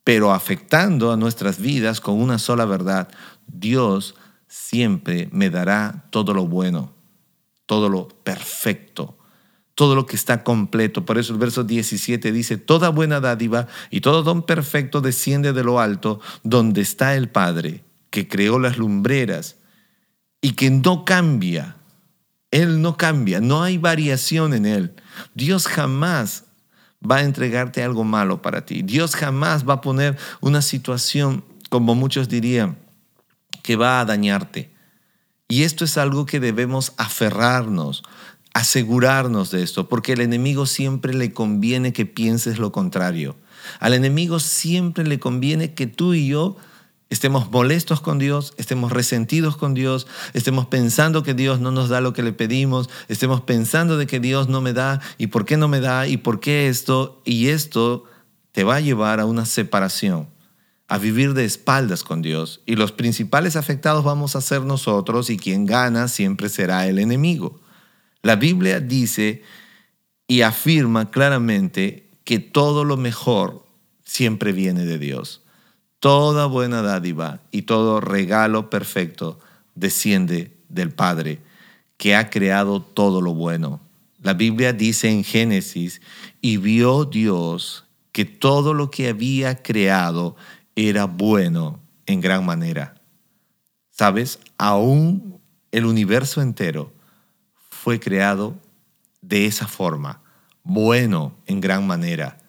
pero 0.03 0.33
afectando 0.33 1.11
a 1.11 1.17
nuestras 1.17 1.59
vidas 1.59 2.01
con 2.01 2.19
una 2.19 2.39
sola 2.39 2.65
verdad. 2.65 3.09
Dios 3.47 4.15
siempre 4.47 5.29
me 5.31 5.49
dará 5.49 6.07
todo 6.09 6.33
lo 6.33 6.47
bueno, 6.47 6.93
todo 7.65 7.89
lo 7.89 8.07
perfecto, 8.07 9.17
todo 9.75 9.95
lo 9.95 10.05
que 10.05 10.15
está 10.15 10.43
completo. 10.43 11.05
Por 11.05 11.17
eso 11.17 11.33
el 11.33 11.39
verso 11.39 11.63
17 11.63 12.31
dice, 12.31 12.57
toda 12.57 12.89
buena 12.89 13.19
dádiva 13.19 13.67
y 13.89 14.01
todo 14.01 14.23
don 14.23 14.43
perfecto 14.43 15.01
desciende 15.01 15.53
de 15.53 15.63
lo 15.63 15.79
alto, 15.79 16.19
donde 16.43 16.81
está 16.81 17.15
el 17.15 17.29
Padre, 17.29 17.83
que 18.09 18.27
creó 18.27 18.59
las 18.59 18.77
lumbreras 18.77 19.57
y 20.41 20.53
que 20.53 20.71
no 20.71 21.05
cambia. 21.05 21.77
Él 22.49 22.81
no 22.81 22.97
cambia, 22.97 23.39
no 23.39 23.63
hay 23.63 23.77
variación 23.77 24.53
en 24.53 24.65
Él. 24.65 24.93
Dios 25.35 25.67
jamás 25.67 26.43
va 27.09 27.17
a 27.17 27.23
entregarte 27.23 27.83
algo 27.83 28.03
malo 28.03 28.41
para 28.41 28.65
ti. 28.65 28.81
Dios 28.81 29.15
jamás 29.15 29.67
va 29.67 29.75
a 29.75 29.81
poner 29.81 30.17
una 30.41 30.61
situación, 30.61 31.45
como 31.69 31.95
muchos 31.95 32.27
dirían, 32.27 32.77
que 33.63 33.75
va 33.75 34.01
a 34.01 34.05
dañarte. 34.05 34.71
Y 35.47 35.63
esto 35.63 35.85
es 35.85 35.97
algo 35.97 36.25
que 36.25 36.39
debemos 36.39 36.93
aferrarnos, 36.97 38.03
asegurarnos 38.53 39.51
de 39.51 39.63
esto, 39.63 39.87
porque 39.87 40.13
al 40.13 40.21
enemigo 40.21 40.65
siempre 40.65 41.13
le 41.13 41.33
conviene 41.33 41.93
que 41.93 42.05
pienses 42.05 42.59
lo 42.59 42.71
contrario. 42.71 43.37
Al 43.79 43.93
enemigo 43.93 44.39
siempre 44.39 45.05
le 45.05 45.19
conviene 45.19 45.73
que 45.73 45.87
tú 45.87 46.13
y 46.13 46.27
yo 46.27 46.57
estemos 47.11 47.51
molestos 47.51 47.99
con 47.99 48.17
Dios, 48.17 48.53
estemos 48.55 48.91
resentidos 48.91 49.57
con 49.57 49.73
Dios, 49.73 50.07
estemos 50.33 50.65
pensando 50.67 51.23
que 51.23 51.33
Dios 51.33 51.59
no 51.59 51.69
nos 51.69 51.89
da 51.89 51.99
lo 51.99 52.13
que 52.13 52.23
le 52.23 52.31
pedimos, 52.31 52.89
estemos 53.09 53.41
pensando 53.41 53.97
de 53.97 54.07
que 54.07 54.21
Dios 54.21 54.47
no 54.47 54.61
me 54.61 54.71
da 54.71 55.01
y 55.17 55.27
por 55.27 55.43
qué 55.45 55.57
no 55.57 55.67
me 55.67 55.81
da 55.81 56.07
y 56.07 56.15
por 56.15 56.39
qué 56.39 56.69
esto 56.69 57.21
y 57.25 57.49
esto 57.49 58.05
te 58.53 58.63
va 58.63 58.77
a 58.77 58.79
llevar 58.79 59.19
a 59.19 59.25
una 59.25 59.45
separación, 59.45 60.29
a 60.87 60.97
vivir 60.97 61.33
de 61.33 61.43
espaldas 61.43 62.05
con 62.05 62.21
Dios 62.21 62.61
y 62.65 62.77
los 62.77 62.93
principales 62.93 63.57
afectados 63.57 64.05
vamos 64.05 64.37
a 64.37 64.41
ser 64.41 64.61
nosotros 64.61 65.29
y 65.29 65.37
quien 65.37 65.65
gana 65.65 66.07
siempre 66.07 66.47
será 66.47 66.87
el 66.87 66.97
enemigo. 66.97 67.59
La 68.21 68.37
Biblia 68.37 68.79
dice 68.79 69.43
y 70.27 70.43
afirma 70.43 71.11
claramente 71.11 72.09
que 72.23 72.39
todo 72.39 72.85
lo 72.85 72.95
mejor 72.95 73.65
siempre 74.05 74.53
viene 74.53 74.85
de 74.85 74.97
Dios. 74.97 75.41
Toda 76.01 76.47
buena 76.47 76.81
dádiva 76.81 77.41
y 77.51 77.61
todo 77.61 78.01
regalo 78.01 78.71
perfecto 78.71 79.37
desciende 79.75 80.51
del 80.67 80.89
Padre, 80.89 81.41
que 81.97 82.15
ha 82.15 82.31
creado 82.31 82.81
todo 82.81 83.21
lo 83.21 83.35
bueno. 83.35 83.79
La 84.19 84.33
Biblia 84.33 84.73
dice 84.73 85.11
en 85.11 85.23
Génesis, 85.23 86.01
y 86.41 86.57
vio 86.57 87.05
Dios 87.05 87.85
que 88.13 88.25
todo 88.25 88.73
lo 88.73 88.89
que 88.89 89.09
había 89.09 89.61
creado 89.61 90.35
era 90.75 91.05
bueno 91.05 91.79
en 92.07 92.19
gran 92.19 92.47
manera. 92.47 92.95
¿Sabes? 93.91 94.39
Aún 94.57 95.39
el 95.71 95.85
universo 95.85 96.41
entero 96.41 96.91
fue 97.69 97.99
creado 97.99 98.55
de 99.21 99.45
esa 99.45 99.67
forma, 99.67 100.23
bueno 100.63 101.35
en 101.45 101.61
gran 101.61 101.85
manera. 101.85 102.40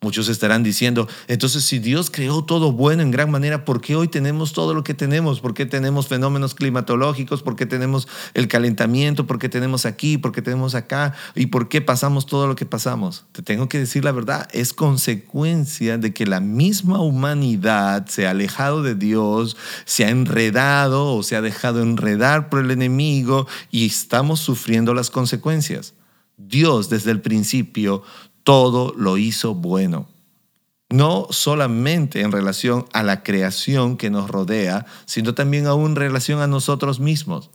Muchos 0.00 0.28
estarán 0.28 0.62
diciendo, 0.62 1.08
entonces 1.26 1.64
si 1.64 1.80
Dios 1.80 2.08
creó 2.08 2.44
todo 2.44 2.70
bueno 2.70 3.02
en 3.02 3.10
gran 3.10 3.32
manera, 3.32 3.64
¿por 3.64 3.80
qué 3.80 3.96
hoy 3.96 4.06
tenemos 4.06 4.52
todo 4.52 4.72
lo 4.72 4.84
que 4.84 4.94
tenemos? 4.94 5.40
¿Por 5.40 5.54
qué 5.54 5.66
tenemos 5.66 6.06
fenómenos 6.06 6.54
climatológicos? 6.54 7.42
¿Por 7.42 7.56
qué 7.56 7.66
tenemos 7.66 8.06
el 8.34 8.46
calentamiento? 8.46 9.26
¿Por 9.26 9.40
qué 9.40 9.48
tenemos 9.48 9.86
aquí? 9.86 10.16
¿Por 10.16 10.30
qué 10.30 10.40
tenemos 10.40 10.76
acá? 10.76 11.14
¿Y 11.34 11.46
por 11.46 11.68
qué 11.68 11.80
pasamos 11.80 12.26
todo 12.26 12.46
lo 12.46 12.54
que 12.54 12.64
pasamos? 12.64 13.24
Te 13.32 13.42
tengo 13.42 13.68
que 13.68 13.80
decir 13.80 14.04
la 14.04 14.12
verdad, 14.12 14.48
es 14.52 14.72
consecuencia 14.72 15.98
de 15.98 16.14
que 16.14 16.26
la 16.26 16.38
misma 16.38 17.00
humanidad 17.00 18.06
se 18.06 18.28
ha 18.28 18.30
alejado 18.30 18.84
de 18.84 18.94
Dios, 18.94 19.56
se 19.84 20.04
ha 20.04 20.10
enredado 20.10 21.12
o 21.12 21.24
se 21.24 21.34
ha 21.34 21.40
dejado 21.40 21.82
enredar 21.82 22.50
por 22.50 22.60
el 22.60 22.70
enemigo 22.70 23.48
y 23.72 23.86
estamos 23.86 24.38
sufriendo 24.38 24.94
las 24.94 25.10
consecuencias. 25.10 25.94
Dios 26.38 26.88
desde 26.88 27.10
el 27.10 27.20
principio 27.20 28.04
todo 28.48 28.94
lo 28.96 29.18
hizo 29.18 29.54
bueno. 29.54 30.08
No 30.88 31.26
solamente 31.28 32.22
en 32.22 32.32
relación 32.32 32.86
a 32.94 33.02
la 33.02 33.22
creación 33.22 33.98
que 33.98 34.08
nos 34.08 34.30
rodea, 34.30 34.86
sino 35.04 35.34
también 35.34 35.66
aún 35.66 35.90
en 35.90 35.96
relación 35.96 36.40
a 36.40 36.46
nosotros 36.46 36.98
mismos. 36.98 37.50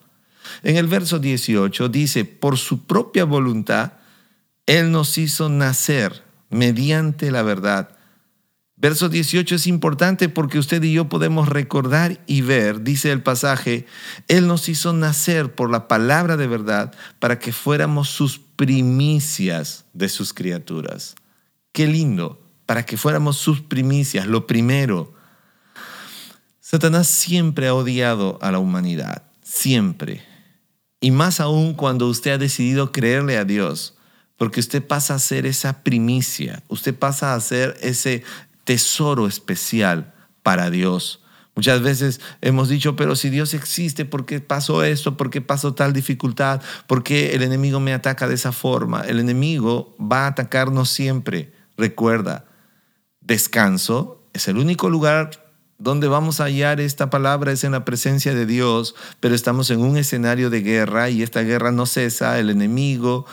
En 0.62 0.78
el 0.78 0.86
verso 0.86 1.18
18 1.18 1.90
dice, 1.90 2.26
por 2.26 2.60
su 2.60 2.84
propia 2.84 3.26
voluntad, 3.26 3.94
Él 4.68 4.92
nos 4.92 5.18
hizo 5.18 5.50
nacer 5.50 6.22
mediante 6.52 7.32
la 7.32 7.42
verdad. 7.42 7.93
Verso 8.84 9.08
18 9.08 9.56
es 9.56 9.66
importante 9.66 10.28
porque 10.28 10.60
usted 10.60 10.84
y 10.84 10.92
yo 10.92 11.08
podemos 11.08 11.48
recordar 11.48 12.20
y 12.28 12.42
ver, 12.42 12.84
dice 12.84 13.14
el 13.14 13.24
pasaje, 13.24 13.86
Él 14.28 14.46
nos 14.46 14.68
hizo 14.68 14.92
nacer 14.92 15.56
por 15.56 15.72
la 15.72 15.88
palabra 15.88 16.36
de 16.36 16.48
verdad 16.48 16.94
para 17.20 17.40
que 17.40 17.54
fuéramos 17.54 18.10
sus 18.10 18.40
primicias 18.40 19.86
de 19.94 20.10
sus 20.10 20.34
criaturas. 20.34 21.16
Qué 21.72 21.88
lindo, 21.88 22.46
para 22.66 22.86
que 22.86 22.98
fuéramos 22.98 23.38
sus 23.38 23.62
primicias, 23.62 24.28
lo 24.28 24.48
primero. 24.48 25.14
Satanás 26.60 27.08
siempre 27.08 27.70
ha 27.70 27.76
odiado 27.76 28.38
a 28.42 28.52
la 28.52 28.60
humanidad, 28.60 29.24
siempre. 29.42 30.26
Y 31.00 31.12
más 31.12 31.40
aún 31.40 31.74
cuando 31.74 32.10
usted 32.10 32.32
ha 32.32 32.38
decidido 32.38 32.92
creerle 32.92 33.38
a 33.38 33.46
Dios, 33.46 33.96
porque 34.36 34.60
usted 34.60 34.86
pasa 34.86 35.16
a 35.16 35.20
ser 35.20 35.46
esa 35.46 35.84
primicia, 35.84 36.64
usted 36.68 36.94
pasa 36.94 37.34
a 37.34 37.40
ser 37.40 37.78
ese 37.82 38.24
tesoro 38.64 39.28
especial 39.28 40.14
para 40.42 40.70
Dios, 40.70 41.24
Muchas 41.56 41.84
veces 41.84 42.20
hemos 42.42 42.68
dicho, 42.68 42.96
pero 42.96 43.16
si 43.16 43.30
Dios 43.30 43.54
existe, 43.54 44.06
¿por 44.06 44.26
qué 44.26 44.40
pasó 44.40 44.84
esto? 44.84 45.18
¿Por 45.18 45.30
qué 45.30 45.40
pasó 45.40 45.76
tal 45.76 45.94
dificultad? 45.94 46.62
¿Por 46.88 47.04
qué 47.04 47.36
el 47.36 47.44
enemigo 47.44 47.80
me 47.80 47.94
ataca 47.94 48.28
de 48.28 48.34
esa 48.34 48.52
forma? 48.52 49.02
El 49.02 49.20
enemigo 49.20 49.96
va 50.00 50.26
a 50.26 50.28
atacarnos 50.30 50.90
siempre. 50.90 51.54
Recuerda, 51.78 52.46
descanso 53.22 54.24
es 54.34 54.48
el 54.48 54.58
único 54.58 54.90
lugar 54.90 55.30
donde 55.78 56.08
vamos 56.08 56.40
a 56.40 56.46
hallar 56.46 56.80
esta 56.80 57.10
palabra 57.10 57.52
es 57.52 57.64
en 57.64 57.74
la 57.74 57.86
presencia 57.86 58.34
de 58.34 58.46
Dios, 58.46 58.96
pero 59.20 59.36
estamos 59.36 59.70
en 59.70 59.82
un 59.82 59.98
escenario 59.98 60.50
de 60.50 60.62
guerra 60.62 61.10
y 61.10 61.22
esta 61.22 61.42
guerra 61.42 61.72
no 61.72 61.86
cesa, 61.86 62.40
el 62.40 62.50
enemigo 62.50 63.26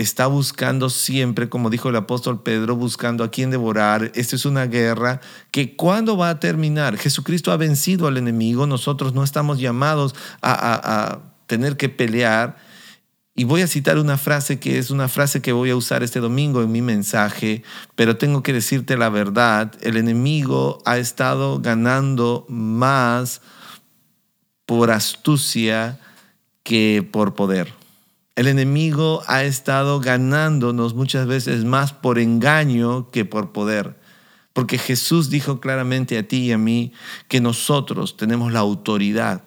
está 0.00 0.26
buscando 0.26 0.90
siempre, 0.90 1.48
como 1.48 1.70
dijo 1.70 1.88
el 1.88 1.96
apóstol 1.96 2.42
Pedro, 2.42 2.76
buscando 2.76 3.24
a 3.24 3.30
quien 3.30 3.50
devorar. 3.50 4.12
Esta 4.14 4.36
es 4.36 4.44
una 4.44 4.66
guerra 4.66 5.20
que 5.50 5.76
cuando 5.76 6.16
va 6.16 6.30
a 6.30 6.40
terminar, 6.40 6.96
Jesucristo 6.96 7.52
ha 7.52 7.56
vencido 7.56 8.06
al 8.06 8.16
enemigo, 8.16 8.66
nosotros 8.66 9.14
no 9.14 9.24
estamos 9.24 9.58
llamados 9.58 10.14
a, 10.40 10.52
a 10.52 11.18
tener 11.46 11.76
que 11.76 11.88
pelear. 11.88 12.56
Y 13.34 13.44
voy 13.44 13.62
a 13.62 13.68
citar 13.68 13.98
una 13.98 14.18
frase 14.18 14.58
que 14.58 14.78
es 14.78 14.90
una 14.90 15.06
frase 15.06 15.40
que 15.40 15.52
voy 15.52 15.70
a 15.70 15.76
usar 15.76 16.02
este 16.02 16.18
domingo 16.18 16.62
en 16.62 16.72
mi 16.72 16.82
mensaje, 16.82 17.62
pero 17.94 18.16
tengo 18.16 18.42
que 18.42 18.52
decirte 18.52 18.96
la 18.96 19.10
verdad, 19.10 19.72
el 19.80 19.96
enemigo 19.96 20.82
ha 20.84 20.98
estado 20.98 21.60
ganando 21.60 22.46
más 22.48 23.40
por 24.66 24.90
astucia 24.90 26.00
que 26.64 27.08
por 27.10 27.34
poder. 27.34 27.72
El 28.38 28.46
enemigo 28.46 29.24
ha 29.26 29.42
estado 29.42 29.98
ganándonos 29.98 30.94
muchas 30.94 31.26
veces 31.26 31.64
más 31.64 31.92
por 31.92 32.20
engaño 32.20 33.10
que 33.10 33.24
por 33.24 33.50
poder. 33.50 33.98
Porque 34.52 34.78
Jesús 34.78 35.28
dijo 35.28 35.58
claramente 35.58 36.16
a 36.16 36.22
ti 36.22 36.44
y 36.44 36.52
a 36.52 36.56
mí 36.56 36.92
que 37.26 37.40
nosotros 37.40 38.16
tenemos 38.16 38.52
la 38.52 38.60
autoridad 38.60 39.42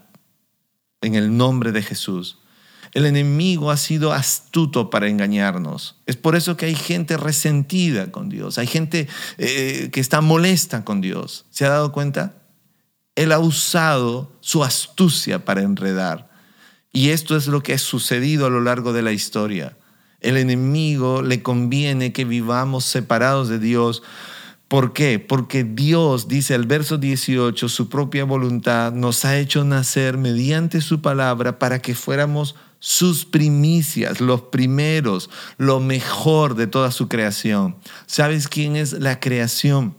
en 1.00 1.15
el 1.15 1.38
nombre 1.38 1.71
de 1.71 1.83
Jesús. 1.83 2.39
El 2.91 3.05
enemigo 3.05 3.71
ha 3.71 3.77
sido 3.77 4.12
astuto 4.12 4.89
para 4.89 5.07
engañarnos. 5.07 5.95
Es 6.05 6.17
por 6.17 6.36
eso 6.36 6.57
que 6.57 6.65
hay 6.65 6.75
gente 6.75 7.15
resentida 7.15 8.12
con 8.12 8.27
Dios, 8.27 8.57
hay 8.57 8.67
gente 8.67 9.07
eh, 9.38 9.89
que 9.93 10.01
está 10.01 10.19
molesta 10.19 10.83
con 10.83 11.00
Dios. 11.00 11.45
¿Se 11.50 11.63
ha 11.63 11.69
dado 11.69 11.93
cuenta? 11.93 12.43
Él 13.15 13.31
ha 13.31 13.39
usado 13.39 14.36
su 14.41 14.65
astucia 14.65 15.45
para 15.45 15.62
enredar. 15.62 16.31
Y 16.93 17.10
esto 17.10 17.38
es 17.38 17.48
lo 17.48 17.63
que 17.63 17.74
ha 17.74 17.77
sucedido 17.77 18.45
a 18.45 18.50
lo 18.50 18.62
largo 18.62 18.93
de 18.93 19.01
la 19.01 19.12
historia. 19.12 19.77
El 20.19 20.38
enemigo 20.38 21.21
le 21.21 21.41
conviene 21.41 22.13
que 22.13 22.25
vivamos 22.25 22.86
separados 22.86 23.48
de 23.50 23.60
Dios. 23.60 24.03
¿Por 24.67 24.93
qué? 24.93 25.19
Porque 25.19 25.63
Dios, 25.63 26.27
dice 26.27 26.53
el 26.53 26.65
verso 26.65 26.98
18, 26.98 27.69
su 27.69 27.89
propia 27.89 28.25
voluntad 28.25 28.91
nos 28.93 29.25
ha 29.25 29.38
hecho 29.38 29.63
nacer 29.63 30.17
mediante 30.17 30.81
su 30.81 31.01
palabra 31.01 31.60
para 31.60 31.81
que 31.81 31.95
fuéramos 31.95 32.55
sus 32.79 33.25
primicias, 33.25 34.21
los 34.21 34.41
primeros, 34.43 35.29
lo 35.57 35.79
mejor 35.79 36.55
de 36.55 36.67
toda 36.67 36.91
su 36.91 37.07
creación. 37.07 37.77
¿Sabes 38.05 38.48
quién 38.48 38.75
es 38.75 38.93
la 38.93 39.19
creación 39.19 39.95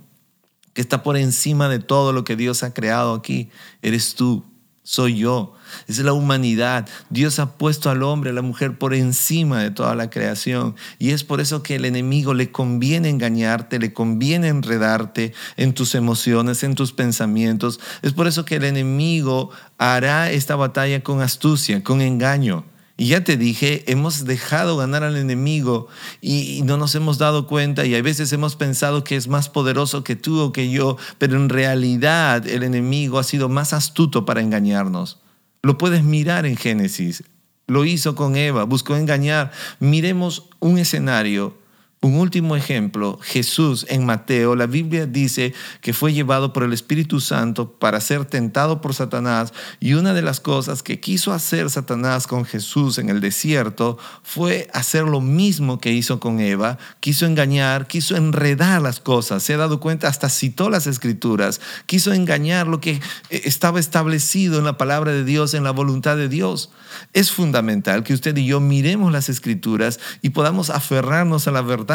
que 0.75 0.81
está 0.81 1.03
por 1.03 1.17
encima 1.17 1.69
de 1.69 1.79
todo 1.79 2.13
lo 2.13 2.25
que 2.25 2.37
Dios 2.37 2.63
ha 2.63 2.75
creado 2.75 3.15
aquí? 3.15 3.51
Eres 3.83 4.15
tú 4.15 4.45
soy 4.83 5.19
yo, 5.19 5.55
es 5.87 5.99
la 5.99 6.13
humanidad. 6.13 6.89
Dios 7.11 7.39
ha 7.39 7.53
puesto 7.53 7.91
al 7.91 8.03
hombre, 8.03 8.31
a 8.31 8.33
la 8.33 8.43
mujer 8.43 8.79
por 8.79 8.95
encima 8.95 9.63
de 9.63 9.71
toda 9.71 9.95
la 9.95 10.11
creación. 10.11 10.75
Y 10.99 11.11
es 11.11 11.25
por 11.25 11.41
eso 11.41 11.63
que 11.63 11.77
el 11.77 11.85
enemigo 11.85 12.35
le 12.35 12.51
conviene 12.51 13.09
engañarte, 13.09 13.79
le 13.79 13.93
conviene 13.93 14.49
enredarte 14.49 15.33
en 15.57 15.73
tus 15.75 15.95
emociones, 15.95 16.63
en 16.63 16.75
tus 16.75 16.93
pensamientos. 16.93 17.81
Es 18.03 18.13
por 18.13 18.27
eso 18.27 18.45
que 18.45 18.57
el 18.57 18.65
enemigo 18.65 19.51
hará 19.79 20.31
esta 20.31 20.57
batalla 20.57 21.03
con 21.03 21.21
astucia, 21.21 21.83
con 21.83 22.01
engaño. 22.01 22.65
Y 22.97 23.09
ya 23.09 23.25
te 23.25 23.37
dije, 23.37 23.83
hemos 23.91 24.27
dejado 24.27 24.77
ganar 24.77 25.03
al 25.03 25.17
enemigo 25.17 25.89
y, 26.21 26.63
no 26.65 26.77
nos 26.77 26.95
hemos 26.95 27.19
dado 27.19 27.47
cuenta 27.47 27.87
y 27.87 27.95
a 27.95 28.03
veces 28.03 28.33
hemos 28.33 28.55
pensado 28.55 29.03
que 29.03 29.17
es 29.17 29.29
más 29.29 29.49
poderoso 29.49 30.05
que 30.05 30.15
tú 30.15 30.41
o 30.41 30.53
que 30.53 30.71
yo, 30.71 30.99
pero 31.19 31.37
en 31.37 31.49
realidad 31.49 32.47
el 32.47 32.63
enemigo 32.63 33.19
ha 33.19 33.25
sido 33.25 33.49
más 33.49 33.73
astuto 33.73 34.25
para 34.25 34.41
engañarnos. 34.41 35.19
Lo 35.63 35.79
puedes 35.79 36.03
mirar 36.03 36.45
en 36.47 36.57
Génesis. 36.57 37.25
Lo 37.69 37.85
hizo 37.85 38.15
con 38.15 38.37
Eva, 38.37 38.65
buscó 38.65 38.97
engañar. 38.97 39.53
Miremos 39.79 40.49
un 40.59 40.79
escenario 40.79 41.57
un 42.03 42.17
último 42.17 42.57
ejemplo, 42.57 43.21
Jesús 43.23 43.87
en 43.89 44.05
Mateo, 44.05 44.57
la 44.57 44.67
Biblia 44.67 45.07
dice 45.07 45.55
que 45.81 45.93
fue 45.93 46.13
llevado 46.13 46.53
por 46.53 46.65
el 46.65 46.73
Espíritu 46.73 47.21
Santo 47.21 47.71
para 47.79 48.01
ser 48.01 48.25
tentado 48.25 48.81
por 48.81 48.93
Satanás 48.93 49.53
y 49.79 49.95
una 49.95 50.13
de 50.13 50.23
las 50.23 50.41
cosas 50.41 50.83
que 50.83 50.99
quiso 50.99 51.33
hacer 51.33 51.71
Satanás 51.71 52.27
con 52.27 52.45
Jesús 52.45 52.99
en 52.99 53.09
el 53.09 53.21
desierto 53.21 53.99
fue 54.25 54.69
hacer 54.73 55.05
lo 55.05 55.21
mismo 55.21 55.79
que 55.79 55.93
hizo 55.93 56.19
con 56.19 56.41
Eva, 56.41 56.77
quiso 56.99 57.25
engañar, 57.25 57.87
quiso 57.87 58.17
enredar 58.17 58.83
las 58.83 58.99
cosas, 58.99 59.45
se 59.45 59.55
ha 59.55 59.59
dado 59.59 59.79
cuenta, 59.79 60.09
hasta 60.09 60.29
citó 60.29 60.71
las 60.71 60.89
escrituras, 60.89 61.61
quiso 61.87 62.13
engañar 62.13 62.67
lo 62.67 62.81
que 62.81 63.01
eh, 63.31 63.43
estaba 63.45 63.79
establecido 63.79 64.59
en 64.59 64.65
la 64.65 64.77
palabra 64.77 65.13
de 65.13 65.23
Dios, 65.23 65.55
en 65.55 65.63
la 65.63 65.71
voluntad 65.71 66.17
de 66.17 66.29
Dios. 66.29 66.73
Es 67.13 67.31
fundamental 67.31 68.03
que 68.03 68.13
usted 68.13 68.37
y 68.37 68.47
yo 68.47 68.59
miremos 68.59 69.13
las 69.13 69.29
escrituras 69.29 70.01
y 70.21 70.31
podamos 70.31 70.69
aferrarnos 70.69 71.47
a 71.47 71.53
la 71.53 71.63
verdad 71.63 71.92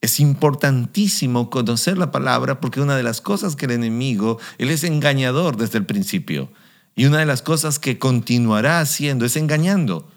es 0.00 0.18
importantísimo 0.18 1.50
conocer 1.50 1.98
la 1.98 2.10
palabra 2.10 2.60
porque 2.60 2.80
una 2.80 2.96
de 2.96 3.02
las 3.02 3.20
cosas 3.20 3.54
que 3.54 3.66
el 3.66 3.72
enemigo, 3.72 4.38
él 4.58 4.70
es 4.70 4.84
engañador 4.84 5.56
desde 5.56 5.78
el 5.78 5.86
principio. 5.86 6.50
Y 6.96 7.04
una 7.04 7.18
de 7.18 7.26
las 7.26 7.42
cosas 7.42 7.78
que 7.78 7.98
continuará 7.98 8.80
haciendo 8.80 9.24
es 9.24 9.36
engañando. 9.36 10.08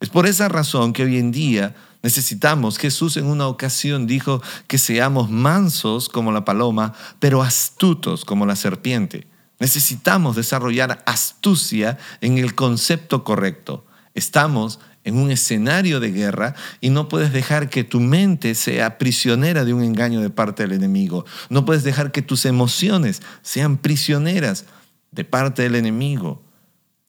Es 0.00 0.08
por 0.08 0.26
esa 0.26 0.48
razón 0.48 0.92
que 0.92 1.04
hoy 1.04 1.18
en 1.18 1.30
día 1.30 1.76
necesitamos, 2.02 2.78
Jesús 2.78 3.16
en 3.16 3.26
una 3.26 3.46
ocasión 3.46 4.06
dijo 4.06 4.42
que 4.66 4.78
seamos 4.78 5.30
mansos 5.30 6.08
como 6.08 6.32
la 6.32 6.44
paloma, 6.44 6.94
pero 7.18 7.42
astutos 7.42 8.24
como 8.24 8.46
la 8.46 8.56
serpiente. 8.56 9.26
Necesitamos 9.58 10.36
desarrollar 10.36 11.02
astucia 11.06 11.98
en 12.22 12.38
el 12.38 12.54
concepto 12.54 13.24
correcto. 13.24 13.84
Estamos 14.14 14.80
en 15.04 15.16
un 15.16 15.30
escenario 15.30 16.00
de 16.00 16.12
guerra 16.12 16.54
y 16.80 16.90
no 16.90 17.08
puedes 17.08 17.32
dejar 17.32 17.70
que 17.70 17.84
tu 17.84 18.00
mente 18.00 18.54
sea 18.54 18.98
prisionera 18.98 19.64
de 19.64 19.72
un 19.72 19.82
engaño 19.82 20.20
de 20.20 20.30
parte 20.30 20.62
del 20.62 20.72
enemigo. 20.72 21.24
No 21.48 21.64
puedes 21.64 21.82
dejar 21.82 22.12
que 22.12 22.22
tus 22.22 22.44
emociones 22.44 23.22
sean 23.42 23.78
prisioneras 23.78 24.66
de 25.12 25.24
parte 25.24 25.62
del 25.62 25.74
enemigo. 25.74 26.42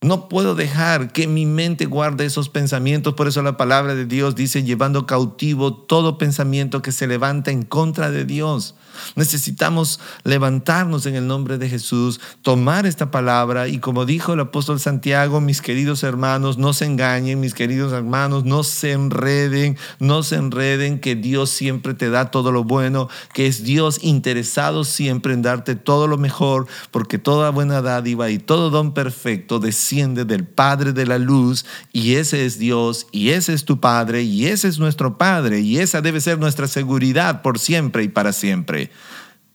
No 0.03 0.29
puedo 0.29 0.55
dejar 0.55 1.13
que 1.13 1.27
mi 1.27 1.45
mente 1.45 1.85
guarde 1.85 2.25
esos 2.25 2.49
pensamientos. 2.49 3.13
Por 3.13 3.27
eso 3.27 3.43
la 3.43 3.55
palabra 3.55 3.93
de 3.93 4.07
Dios 4.07 4.33
dice, 4.33 4.63
llevando 4.63 5.05
cautivo 5.05 5.75
todo 5.75 6.17
pensamiento 6.17 6.81
que 6.81 6.91
se 6.91 7.05
levanta 7.05 7.51
en 7.51 7.61
contra 7.61 8.09
de 8.09 8.25
Dios. 8.25 8.73
Necesitamos 9.15 9.99
levantarnos 10.23 11.05
en 11.05 11.15
el 11.15 11.27
nombre 11.27 11.57
de 11.57 11.69
Jesús, 11.69 12.19
tomar 12.41 12.85
esta 12.85 13.11
palabra 13.11 13.67
y 13.67 13.79
como 13.79 14.05
dijo 14.05 14.33
el 14.33 14.39
apóstol 14.39 14.79
Santiago, 14.79 15.39
mis 15.39 15.61
queridos 15.61 16.03
hermanos, 16.03 16.57
no 16.57 16.73
se 16.73 16.85
engañen, 16.85 17.39
mis 17.39 17.53
queridos 17.53 17.93
hermanos, 17.93 18.43
no 18.43 18.63
se 18.63 18.93
enreden, 18.93 19.77
no 19.99 20.23
se 20.23 20.35
enreden, 20.35 20.99
que 20.99 21.15
Dios 21.15 21.49
siempre 21.51 21.93
te 21.93 22.09
da 22.09 22.31
todo 22.31 22.51
lo 22.51 22.63
bueno, 22.63 23.07
que 23.33 23.47
es 23.47 23.63
Dios 23.63 23.99
interesado 24.01 24.83
siempre 24.83 25.33
en 25.33 25.41
darte 25.41 25.75
todo 25.75 26.07
lo 26.07 26.17
mejor, 26.17 26.67
porque 26.91 27.17
toda 27.17 27.51
buena 27.51 27.81
dádiva 27.81 28.29
y 28.29 28.39
todo 28.39 28.69
don 28.69 28.93
perfecto 28.93 29.59
desciende 29.91 30.23
del 30.23 30.45
Padre 30.45 30.93
de 30.93 31.05
la 31.05 31.17
luz 31.17 31.65
y 31.91 32.15
ese 32.15 32.45
es 32.45 32.57
Dios 32.57 33.07
y 33.11 33.31
ese 33.31 33.53
es 33.53 33.65
tu 33.65 33.81
Padre 33.81 34.23
y 34.23 34.45
ese 34.45 34.69
es 34.69 34.79
nuestro 34.79 35.17
Padre 35.17 35.59
y 35.59 35.79
esa 35.79 36.01
debe 36.01 36.21
ser 36.21 36.39
nuestra 36.39 36.67
seguridad 36.67 37.41
por 37.41 37.59
siempre 37.59 38.03
y 38.03 38.07
para 38.07 38.31
siempre. 38.31 38.89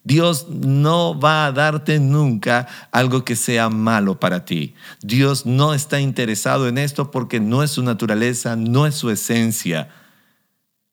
Dios 0.05 0.47
no 0.51 1.19
va 1.19 1.47
a 1.47 1.53
darte 1.53 1.99
nunca 1.99 2.69
algo 2.93 3.25
que 3.25 3.35
sea 3.35 3.71
malo 3.71 4.21
para 4.21 4.45
ti. 4.45 4.75
Dios 5.01 5.47
no 5.47 5.73
está 5.73 6.01
interesado 6.01 6.69
en 6.69 6.77
esto 6.77 7.11
porque 7.11 7.41
no 7.41 7.63
es 7.63 7.71
su 7.71 7.83
naturaleza, 7.83 8.57
no 8.57 8.87
es 8.87 8.95
su 8.95 9.11
esencia. 9.11 9.89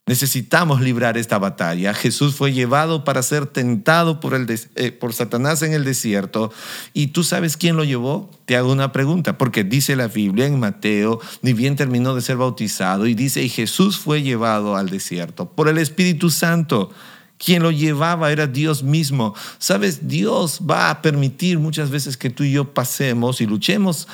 Necesitamos 0.06 0.82
librar 0.82 1.18
esta 1.18 1.38
batalla. 1.38 1.94
Jesús 1.94 2.36
fue 2.36 2.52
llevado 2.52 3.06
para 3.06 3.24
ser 3.24 3.46
tentado 3.46 4.20
por, 4.20 4.34
el 4.34 4.48
eh, 4.76 4.92
por 4.92 5.14
Satanás 5.14 5.62
en 5.62 5.72
el 5.72 5.86
desierto. 5.86 6.52
¿Y 6.94 7.08
tú 7.08 7.24
sabes 7.24 7.56
quién 7.56 7.78
lo 7.78 7.86
llevó? 7.86 8.30
Te 8.46 8.58
hago 8.58 8.70
una 8.70 8.92
pregunta, 8.92 9.38
porque 9.38 9.64
dice 9.64 9.96
la 9.96 10.10
Biblia 10.10 10.46
en 10.46 10.60
Mateo, 10.60 11.22
ni 11.42 11.54
bien 11.54 11.78
terminó 11.78 12.16
de 12.16 12.22
ser 12.22 12.36
bautizado, 12.36 13.08
y 13.08 13.14
dice, 13.14 13.44
y 13.44 13.50
Jesús 13.50 13.98
fue 13.98 14.22
llevado 14.22 14.76
al 14.76 14.90
desierto 14.90 15.50
por 15.50 15.70
el 15.70 15.78
Espíritu 15.78 16.30
Santo. 16.30 16.92
Quien 17.38 17.64
lo 17.64 17.72
llevaba 17.72 18.32
era 18.34 18.48
Dios 18.48 18.84
mismo. 18.84 19.34
Sabes, 19.58 20.08
Dios 20.10 20.62
va 20.70 20.90
a 20.90 21.02
permitir 21.02 21.60
muchas 21.60 21.90
veces 21.92 22.18
que 22.18 22.30
tú 22.30 22.44
y 22.44 22.52
yo 22.52 22.74
pasemos 22.74 23.40
y 23.40 23.46
luchemos 23.46 24.10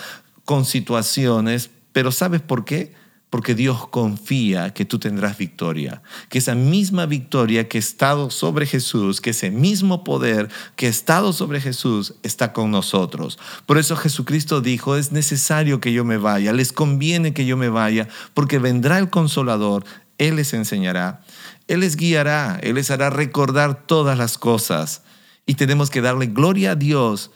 con 0.45 0.65
situaciones, 0.65 1.71
pero 1.93 2.11
¿sabes 2.11 2.41
por 2.41 2.63
qué? 2.63 2.93
Porque 3.29 3.53
Dios 3.53 3.87
confía 3.87 4.73
que 4.73 4.85
tú 4.85 4.97
tendrás 4.97 5.37
victoria, 5.37 6.01
que 6.29 6.39
esa 6.39 6.55
misma 6.55 7.05
victoria 7.05 7.67
que 7.67 7.77
ha 7.77 7.79
estado 7.79 8.31
sobre 8.31 8.65
Jesús, 8.65 9.21
que 9.21 9.29
ese 9.31 9.51
mismo 9.51 10.03
poder 10.03 10.49
que 10.75 10.87
ha 10.87 10.89
estado 10.89 11.31
sobre 11.31 11.61
Jesús 11.61 12.15
está 12.23 12.53
con 12.53 12.71
nosotros. 12.71 13.37
Por 13.65 13.77
eso 13.77 13.95
Jesucristo 13.95 14.61
dijo, 14.61 14.95
es 14.95 15.11
necesario 15.11 15.79
que 15.79 15.93
yo 15.93 16.03
me 16.05 16.17
vaya, 16.17 16.53
les 16.53 16.73
conviene 16.73 17.33
que 17.33 17.45
yo 17.45 17.55
me 17.55 17.69
vaya, 17.69 18.07
porque 18.33 18.57
vendrá 18.57 18.97
el 18.97 19.09
consolador, 19.11 19.85
Él 20.17 20.37
les 20.37 20.53
enseñará, 20.53 21.21
Él 21.67 21.81
les 21.81 21.97
guiará, 21.97 22.59
Él 22.63 22.75
les 22.75 22.89
hará 22.89 23.11
recordar 23.11 23.85
todas 23.85 24.17
las 24.17 24.37
cosas. 24.39 25.03
Y 25.45 25.55
tenemos 25.55 25.89
que 25.89 26.01
darle 26.01 26.27
gloria 26.27 26.71
a 26.71 26.75
Dios 26.75 27.31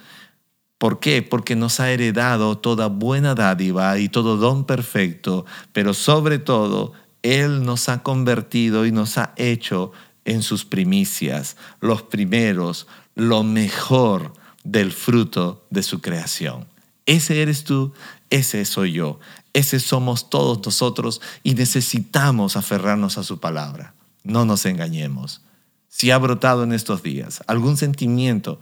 ¿Por 0.83 0.99
qué? 0.99 1.21
Porque 1.21 1.55
nos 1.55 1.79
ha 1.79 1.91
heredado 1.91 2.57
toda 2.57 2.87
buena 2.87 3.35
dádiva 3.35 3.97
y 3.99 4.09
todo 4.09 4.35
don 4.35 4.65
perfecto, 4.65 5.45
pero 5.71 5.93
sobre 5.93 6.39
todo 6.39 6.91
Él 7.21 7.63
nos 7.63 7.87
ha 7.87 8.03
convertido 8.03 8.85
y 8.85 8.91
nos 8.91 9.17
ha 9.17 9.33
hecho 9.37 9.93
en 10.25 10.41
sus 10.41 10.65
primicias, 10.65 11.55
los 11.79 12.01
primeros, 12.01 12.87
lo 13.15 13.43
mejor 13.43 14.33
del 14.65 14.91
fruto 14.91 15.65
de 15.69 15.83
su 15.83 16.01
creación. 16.01 16.67
Ese 17.05 17.41
eres 17.41 17.63
tú, 17.63 17.93
ese 18.29 18.65
soy 18.65 18.91
yo, 18.91 19.21
ese 19.53 19.79
somos 19.79 20.29
todos 20.29 20.59
nosotros 20.65 21.21
y 21.43 21.53
necesitamos 21.53 22.57
aferrarnos 22.57 23.17
a 23.17 23.23
su 23.23 23.39
palabra. 23.39 23.93
No 24.25 24.43
nos 24.43 24.65
engañemos. 24.65 25.43
Si 25.87 26.11
ha 26.11 26.17
brotado 26.17 26.61
en 26.65 26.73
estos 26.73 27.03
días 27.03 27.41
algún 27.47 27.77
sentimiento, 27.77 28.59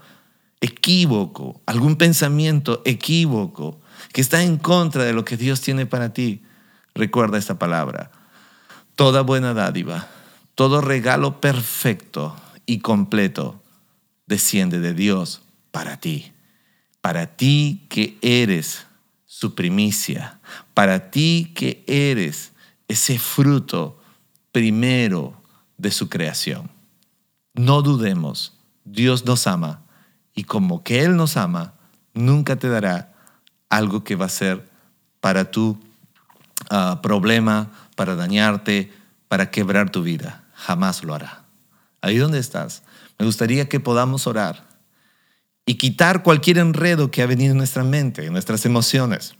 equívoco, 0.61 1.61
algún 1.65 1.95
pensamiento 1.95 2.81
equívoco 2.85 3.81
que 4.13 4.21
está 4.21 4.43
en 4.43 4.57
contra 4.57 5.03
de 5.03 5.13
lo 5.13 5.25
que 5.25 5.35
Dios 5.35 5.59
tiene 5.61 5.85
para 5.85 6.13
ti, 6.13 6.43
recuerda 6.93 7.37
esta 7.37 7.59
palabra. 7.59 8.11
Toda 8.95 9.21
buena 9.21 9.53
dádiva, 9.53 10.07
todo 10.55 10.81
regalo 10.81 11.41
perfecto 11.41 12.35
y 12.65 12.79
completo 12.79 13.61
desciende 14.27 14.79
de 14.79 14.93
Dios 14.93 15.41
para 15.71 15.97
ti. 15.99 16.31
Para 17.01 17.35
ti 17.35 17.87
que 17.89 18.17
eres 18.21 18.85
su 19.25 19.55
primicia, 19.55 20.39
para 20.75 21.09
ti 21.09 21.51
que 21.55 21.83
eres 21.87 22.51
ese 22.87 23.17
fruto 23.17 23.99
primero 24.51 25.41
de 25.77 25.89
su 25.89 26.09
creación. 26.09 26.69
No 27.55 27.81
dudemos, 27.81 28.53
Dios 28.85 29.25
nos 29.25 29.47
ama 29.47 29.80
y 30.33 30.43
como 30.43 30.83
que 30.83 31.03
Él 31.03 31.15
nos 31.15 31.37
ama, 31.37 31.73
nunca 32.13 32.55
te 32.55 32.69
dará 32.69 33.13
algo 33.69 34.03
que 34.03 34.15
va 34.15 34.25
a 34.25 34.29
ser 34.29 34.69
para 35.19 35.51
tu 35.51 35.79
ah, 36.69 36.99
problema, 37.01 37.71
para 37.95 38.15
dañarte, 38.15 38.91
para 39.27 39.51
quebrar 39.51 39.89
tu 39.89 40.03
vida. 40.03 40.43
Jamás 40.53 41.03
lo 41.03 41.13
hará. 41.13 41.45
Ahí 42.01 42.17
donde 42.17 42.39
estás, 42.39 42.83
me 43.19 43.25
gustaría 43.25 43.69
que 43.69 43.79
podamos 43.79 44.27
orar 44.27 44.67
y 45.65 45.75
quitar 45.75 46.23
cualquier 46.23 46.57
enredo 46.57 47.11
que 47.11 47.21
ha 47.21 47.27
venido 47.27 47.51
en 47.51 47.57
nuestra 47.57 47.83
mente, 47.83 48.25
en 48.25 48.33
nuestras 48.33 48.65
emociones. 48.65 49.35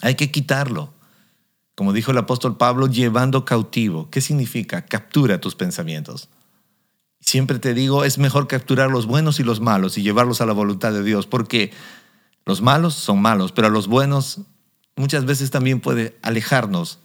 Hay 0.00 0.14
que 0.14 0.30
quitarlo. 0.30 0.92
Como 1.74 1.92
dijo 1.92 2.12
el 2.12 2.18
apóstol 2.18 2.56
Pablo, 2.56 2.86
llevando 2.86 3.44
cautivo. 3.44 4.08
¿Qué 4.10 4.20
significa? 4.20 4.86
Captura 4.86 5.40
tus 5.40 5.56
pensamientos. 5.56 6.28
Siempre 7.24 7.58
te 7.58 7.72
digo, 7.72 8.04
es 8.04 8.18
mejor 8.18 8.48
capturar 8.48 8.90
los 8.90 9.06
buenos 9.06 9.40
y 9.40 9.44
los 9.44 9.58
malos 9.60 9.96
y 9.96 10.02
llevarlos 10.02 10.42
a 10.42 10.46
la 10.46 10.52
voluntad 10.52 10.92
de 10.92 11.02
Dios, 11.02 11.26
porque 11.26 11.72
los 12.44 12.60
malos 12.60 12.94
son 12.94 13.22
malos, 13.22 13.50
pero 13.50 13.68
a 13.68 13.70
los 13.70 13.88
buenos 13.88 14.40
muchas 14.94 15.24
veces 15.24 15.50
también 15.50 15.80
puede 15.80 16.18
alejarnos. 16.20 16.98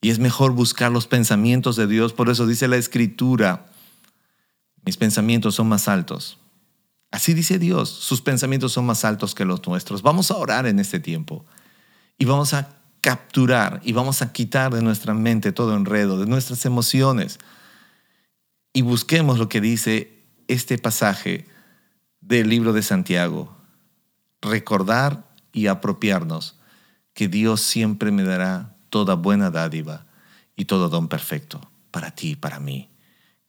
Y 0.00 0.10
es 0.10 0.20
mejor 0.20 0.52
buscar 0.52 0.92
los 0.92 1.08
pensamientos 1.08 1.74
de 1.74 1.88
Dios. 1.88 2.12
Por 2.12 2.30
eso 2.30 2.46
dice 2.46 2.68
la 2.68 2.76
Escritura, 2.76 3.66
mis 4.84 4.96
pensamientos 4.96 5.56
son 5.56 5.68
más 5.68 5.88
altos. 5.88 6.38
Así 7.10 7.34
dice 7.34 7.58
Dios, 7.58 7.90
sus 7.90 8.20
pensamientos 8.20 8.72
son 8.72 8.86
más 8.86 9.04
altos 9.04 9.34
que 9.34 9.44
los 9.44 9.66
nuestros. 9.66 10.02
Vamos 10.02 10.30
a 10.30 10.36
orar 10.36 10.66
en 10.66 10.78
este 10.78 11.00
tiempo 11.00 11.44
y 12.18 12.24
vamos 12.24 12.54
a 12.54 12.76
capturar 13.00 13.80
y 13.82 13.92
vamos 13.94 14.22
a 14.22 14.32
quitar 14.32 14.72
de 14.72 14.80
nuestra 14.82 15.12
mente 15.12 15.50
todo 15.50 15.74
enredo, 15.74 16.20
de 16.20 16.26
nuestras 16.26 16.64
emociones 16.66 17.40
y 18.74 18.82
busquemos 18.82 19.38
lo 19.38 19.48
que 19.48 19.60
dice 19.60 20.24
este 20.48 20.76
pasaje 20.78 21.46
del 22.20 22.48
libro 22.48 22.72
de 22.72 22.82
Santiago. 22.82 23.56
Recordar 24.42 25.30
y 25.52 25.68
apropiarnos 25.68 26.58
que 27.14 27.28
Dios 27.28 27.60
siempre 27.60 28.10
me 28.10 28.24
dará 28.24 28.76
toda 28.90 29.14
buena 29.14 29.50
dádiva 29.50 30.06
y 30.56 30.64
todo 30.64 30.88
don 30.88 31.08
perfecto 31.08 31.70
para 31.92 32.10
ti 32.10 32.32
y 32.32 32.36
para 32.36 32.58
mí, 32.58 32.90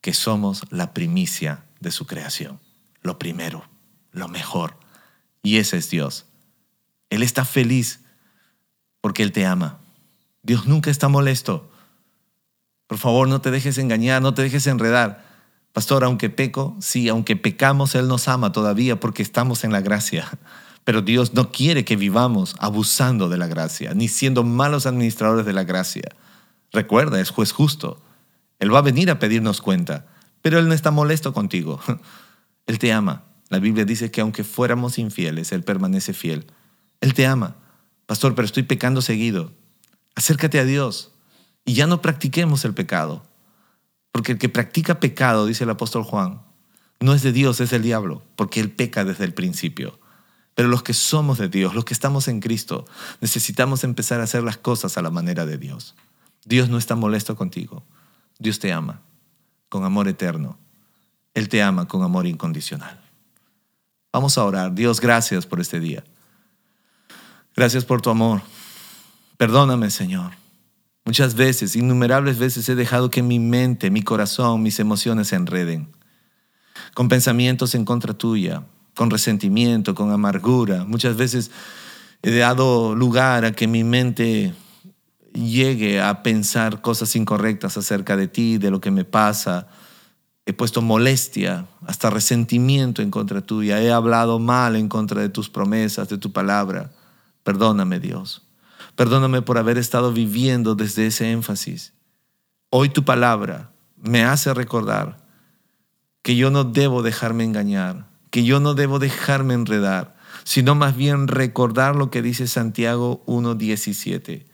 que 0.00 0.14
somos 0.14 0.62
la 0.70 0.94
primicia 0.94 1.64
de 1.80 1.90
su 1.90 2.06
creación, 2.06 2.60
lo 3.02 3.18
primero, 3.18 3.68
lo 4.12 4.28
mejor. 4.28 4.78
Y 5.42 5.56
ese 5.56 5.76
es 5.76 5.90
Dios. 5.90 6.26
Él 7.10 7.24
está 7.24 7.44
feliz 7.44 8.00
porque 9.00 9.24
Él 9.24 9.32
te 9.32 9.44
ama. 9.44 9.80
Dios 10.44 10.66
nunca 10.66 10.92
está 10.92 11.08
molesto 11.08 11.68
por 12.86 12.98
favor, 12.98 13.28
no 13.28 13.40
te 13.40 13.50
dejes 13.50 13.78
engañar, 13.78 14.22
no 14.22 14.34
te 14.34 14.42
dejes 14.42 14.66
enredar. 14.66 15.24
Pastor, 15.72 16.04
aunque 16.04 16.30
peco, 16.30 16.76
sí, 16.80 17.08
aunque 17.08 17.36
pecamos, 17.36 17.94
Él 17.94 18.08
nos 18.08 18.28
ama 18.28 18.52
todavía 18.52 18.98
porque 18.98 19.22
estamos 19.22 19.64
en 19.64 19.72
la 19.72 19.80
gracia. 19.80 20.26
Pero 20.84 21.02
Dios 21.02 21.34
no 21.34 21.50
quiere 21.50 21.84
que 21.84 21.96
vivamos 21.96 22.54
abusando 22.60 23.28
de 23.28 23.38
la 23.38 23.48
gracia, 23.48 23.92
ni 23.92 24.08
siendo 24.08 24.44
malos 24.44 24.86
administradores 24.86 25.44
de 25.44 25.52
la 25.52 25.64
gracia. 25.64 26.14
Recuerda, 26.72 27.20
es 27.20 27.30
juez 27.30 27.52
justo. 27.52 28.00
Él 28.60 28.72
va 28.72 28.78
a 28.78 28.82
venir 28.82 29.10
a 29.10 29.18
pedirnos 29.18 29.60
cuenta, 29.60 30.06
pero 30.42 30.58
Él 30.58 30.68
no 30.68 30.74
está 30.74 30.92
molesto 30.92 31.32
contigo. 31.32 31.80
Él 32.66 32.78
te 32.78 32.92
ama. 32.92 33.24
La 33.48 33.58
Biblia 33.58 33.84
dice 33.84 34.10
que 34.10 34.20
aunque 34.20 34.44
fuéramos 34.44 34.98
infieles, 34.98 35.50
Él 35.52 35.64
permanece 35.64 36.12
fiel. 36.12 36.46
Él 37.00 37.14
te 37.14 37.26
ama. 37.26 37.56
Pastor, 38.06 38.34
pero 38.34 38.46
estoy 38.46 38.62
pecando 38.62 39.02
seguido. 39.02 39.52
Acércate 40.14 40.60
a 40.60 40.64
Dios 40.64 41.12
y 41.66 41.74
ya 41.74 41.86
no 41.86 42.00
practiquemos 42.00 42.64
el 42.64 42.72
pecado. 42.72 43.22
Porque 44.12 44.32
el 44.32 44.38
que 44.38 44.48
practica 44.48 45.00
pecado, 45.00 45.44
dice 45.44 45.64
el 45.64 45.70
apóstol 45.70 46.04
Juan, 46.04 46.40
no 47.00 47.12
es 47.12 47.22
de 47.22 47.32
Dios, 47.32 47.60
es 47.60 47.68
del 47.70 47.82
diablo, 47.82 48.22
porque 48.36 48.60
él 48.60 48.70
peca 48.70 49.04
desde 49.04 49.24
el 49.24 49.34
principio. 49.34 49.98
Pero 50.54 50.68
los 50.68 50.82
que 50.82 50.94
somos 50.94 51.36
de 51.36 51.50
Dios, 51.50 51.74
los 51.74 51.84
que 51.84 51.92
estamos 51.92 52.28
en 52.28 52.40
Cristo, 52.40 52.86
necesitamos 53.20 53.84
empezar 53.84 54.20
a 54.20 54.24
hacer 54.24 54.42
las 54.42 54.56
cosas 54.56 54.96
a 54.96 55.02
la 55.02 55.10
manera 55.10 55.44
de 55.44 55.58
Dios. 55.58 55.94
Dios 56.46 56.70
no 56.70 56.78
está 56.78 56.94
molesto 56.94 57.36
contigo. 57.36 57.82
Dios 58.38 58.58
te 58.58 58.72
ama 58.72 59.02
con 59.68 59.84
amor 59.84 60.08
eterno. 60.08 60.56
Él 61.34 61.50
te 61.50 61.62
ama 61.62 61.86
con 61.88 62.02
amor 62.02 62.26
incondicional. 62.26 62.98
Vamos 64.12 64.38
a 64.38 64.44
orar. 64.44 64.72
Dios, 64.72 65.00
gracias 65.00 65.44
por 65.44 65.60
este 65.60 65.80
día. 65.80 66.04
Gracias 67.54 67.84
por 67.84 68.00
tu 68.00 68.08
amor. 68.08 68.40
Perdóname, 69.36 69.90
Señor 69.90 70.45
Muchas 71.06 71.36
veces, 71.36 71.76
innumerables 71.76 72.38
veces 72.38 72.68
he 72.68 72.74
dejado 72.74 73.10
que 73.10 73.22
mi 73.22 73.38
mente, 73.38 73.90
mi 73.90 74.02
corazón, 74.02 74.62
mis 74.62 74.80
emociones 74.80 75.28
se 75.28 75.36
enreden 75.36 75.96
con 76.94 77.08
pensamientos 77.08 77.74
en 77.74 77.84
contra 77.84 78.14
tuya, 78.14 78.64
con 78.94 79.10
resentimiento, 79.10 79.94
con 79.94 80.10
amargura. 80.10 80.84
Muchas 80.84 81.16
veces 81.16 81.50
he 82.22 82.34
dado 82.36 82.94
lugar 82.94 83.44
a 83.44 83.52
que 83.52 83.66
mi 83.66 83.84
mente 83.84 84.54
llegue 85.32 86.00
a 86.00 86.22
pensar 86.22 86.80
cosas 86.80 87.14
incorrectas 87.14 87.76
acerca 87.76 88.16
de 88.16 88.28
ti, 88.28 88.56
de 88.58 88.70
lo 88.70 88.80
que 88.80 88.90
me 88.90 89.04
pasa. 89.04 89.68
He 90.46 90.54
puesto 90.54 90.80
molestia, 90.80 91.66
hasta 91.86 92.08
resentimiento 92.08 93.02
en 93.02 93.10
contra 93.10 93.42
tuya. 93.42 93.80
He 93.82 93.92
hablado 93.92 94.38
mal 94.38 94.74
en 94.74 94.88
contra 94.88 95.20
de 95.20 95.28
tus 95.28 95.50
promesas, 95.50 96.08
de 96.08 96.18
tu 96.18 96.32
palabra. 96.32 96.90
Perdóname, 97.42 98.00
Dios. 98.00 98.45
Perdóname 98.96 99.42
por 99.42 99.58
haber 99.58 99.78
estado 99.78 100.12
viviendo 100.12 100.74
desde 100.74 101.06
ese 101.06 101.30
énfasis. 101.30 101.92
Hoy 102.70 102.88
tu 102.88 103.04
palabra 103.04 103.70
me 103.96 104.24
hace 104.24 104.52
recordar 104.54 105.18
que 106.22 106.34
yo 106.34 106.50
no 106.50 106.64
debo 106.64 107.02
dejarme 107.02 107.44
engañar, 107.44 108.08
que 108.30 108.42
yo 108.42 108.58
no 108.58 108.74
debo 108.74 108.98
dejarme 108.98 109.54
enredar, 109.54 110.16
sino 110.44 110.74
más 110.74 110.96
bien 110.96 111.28
recordar 111.28 111.94
lo 111.94 112.10
que 112.10 112.22
dice 112.22 112.46
Santiago 112.46 113.22
1.17, 113.26 114.46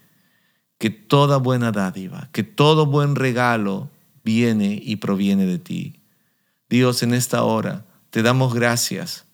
que 0.78 0.90
toda 0.90 1.36
buena 1.38 1.70
dádiva, 1.70 2.28
que 2.32 2.42
todo 2.42 2.86
buen 2.86 3.14
regalo 3.14 3.90
viene 4.24 4.80
y 4.82 4.96
proviene 4.96 5.46
de 5.46 5.58
ti. 5.58 6.00
Dios, 6.68 7.02
en 7.02 7.14
esta 7.14 7.42
hora 7.44 7.84
te 8.10 8.22
damos 8.22 8.54
gracias, 8.54 9.24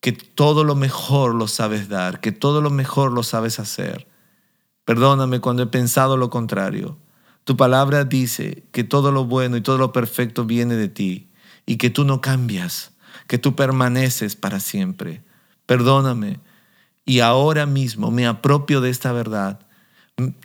que 0.00 0.12
todo 0.12 0.62
lo 0.62 0.76
mejor 0.76 1.34
lo 1.34 1.48
sabes 1.48 1.88
dar, 1.88 2.20
que 2.20 2.30
todo 2.30 2.60
lo 2.60 2.70
mejor 2.70 3.12
lo 3.12 3.22
sabes 3.24 3.58
hacer. 3.58 4.06
Perdóname 4.88 5.40
cuando 5.40 5.64
he 5.64 5.66
pensado 5.66 6.16
lo 6.16 6.30
contrario. 6.30 6.96
Tu 7.44 7.58
palabra 7.58 8.06
dice 8.06 8.64
que 8.72 8.84
todo 8.84 9.12
lo 9.12 9.26
bueno 9.26 9.58
y 9.58 9.60
todo 9.60 9.76
lo 9.76 9.92
perfecto 9.92 10.46
viene 10.46 10.76
de 10.76 10.88
ti 10.88 11.28
y 11.66 11.76
que 11.76 11.90
tú 11.90 12.04
no 12.04 12.22
cambias, 12.22 12.92
que 13.26 13.36
tú 13.36 13.54
permaneces 13.54 14.34
para 14.34 14.60
siempre. 14.60 15.22
Perdóname 15.66 16.40
y 17.04 17.20
ahora 17.20 17.66
mismo 17.66 18.10
me 18.10 18.26
apropio 18.26 18.80
de 18.80 18.88
esta 18.88 19.12
verdad. 19.12 19.60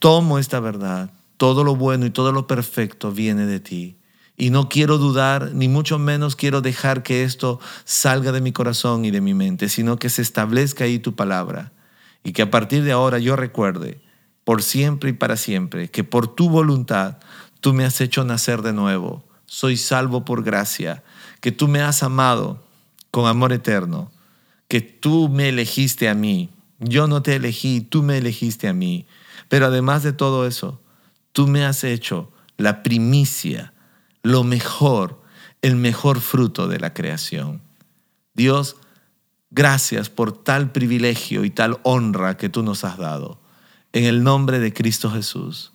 tomo 0.02 0.38
esta 0.38 0.60
verdad. 0.60 1.14
Todo 1.38 1.64
lo 1.64 1.78
bueno 1.78 2.06
y 2.06 2.10
todo 2.10 2.34
lo 2.34 2.46
perfecto 2.46 3.14
viene 3.14 3.46
de 3.46 3.62
ti. 3.62 3.96
Y 4.36 4.50
no 4.50 4.68
quiero 4.68 4.98
dudar, 4.98 5.52
ni 5.54 5.70
mucho 5.70 6.00
menos 6.00 6.36
quiero 6.36 6.60
dejar 6.60 7.02
que 7.02 7.24
esto 7.24 7.62
salga 7.86 8.34
de 8.34 8.42
mi 8.42 8.52
corazón 8.52 9.06
y 9.06 9.12
de 9.12 9.22
mi 9.22 9.34
mente, 9.34 9.70
sino 9.70 9.96
que 9.96 10.10
se 10.10 10.22
establezca 10.22 10.84
ahí 10.84 11.00
tu 11.00 11.16
palabra. 11.16 11.72
Y 12.26 12.34
que 12.34 12.42
a 12.42 12.52
partir 12.52 12.84
de 12.84 12.92
ahora 12.92 13.20
yo 13.20 13.38
recuerde, 13.38 14.02
por 14.44 14.62
siempre 14.62 15.12
y 15.12 15.14
para 15.14 15.38
siempre, 15.38 15.90
que 15.90 16.04
por 16.04 16.28
tu 16.28 16.50
voluntad 16.50 17.18
tú 17.60 17.74
me 17.74 17.86
has 17.86 18.02
hecho 18.02 18.24
nacer 18.24 18.62
de 18.62 18.74
nuevo. 18.74 19.24
Soy 19.46 19.78
salvo 19.78 20.26
por 20.26 20.44
gracia, 20.44 21.04
que 21.40 21.52
tú 21.52 21.68
me 21.68 21.82
has 21.82 22.04
amado 22.04 22.64
con 23.12 23.28
amor 23.28 23.54
eterno, 23.54 24.12
que 24.68 24.82
tú 24.82 25.30
me 25.30 25.50
elegiste 25.50 26.10
a 26.10 26.16
mí. 26.16 26.50
Yo 26.80 27.08
no 27.08 27.22
te 27.22 27.36
elegí, 27.36 27.82
tú 27.82 28.04
me 28.04 28.18
elegiste 28.18 28.68
a 28.68 28.74
mí. 28.74 29.06
Pero 29.48 29.68
además 29.68 30.04
de 30.04 30.14
todo 30.14 30.48
eso, 30.48 30.82
tú 31.32 31.48
me 31.48 31.64
has 31.64 31.84
hecho 31.84 32.32
la 32.58 32.84
primicia 32.84 33.74
lo 34.24 34.44
mejor, 34.44 35.22
el 35.62 35.76
mejor 35.76 36.22
fruto 36.22 36.68
de 36.68 36.80
la 36.80 36.94
creación. 36.94 37.62
Dios, 38.34 38.78
gracias 39.52 40.10
por 40.10 40.32
tal 40.44 40.72
privilegio 40.72 41.46
y 41.46 41.50
tal 41.50 41.80
honra 41.84 42.38
que 42.38 42.50
tú 42.50 42.64
nos 42.64 42.84
has 42.84 42.98
dado. 42.98 43.43
En 43.94 44.04
el 44.04 44.24
nombre 44.24 44.60
de 44.60 44.74
Cristo 44.74 45.10
Jesús, 45.10 45.72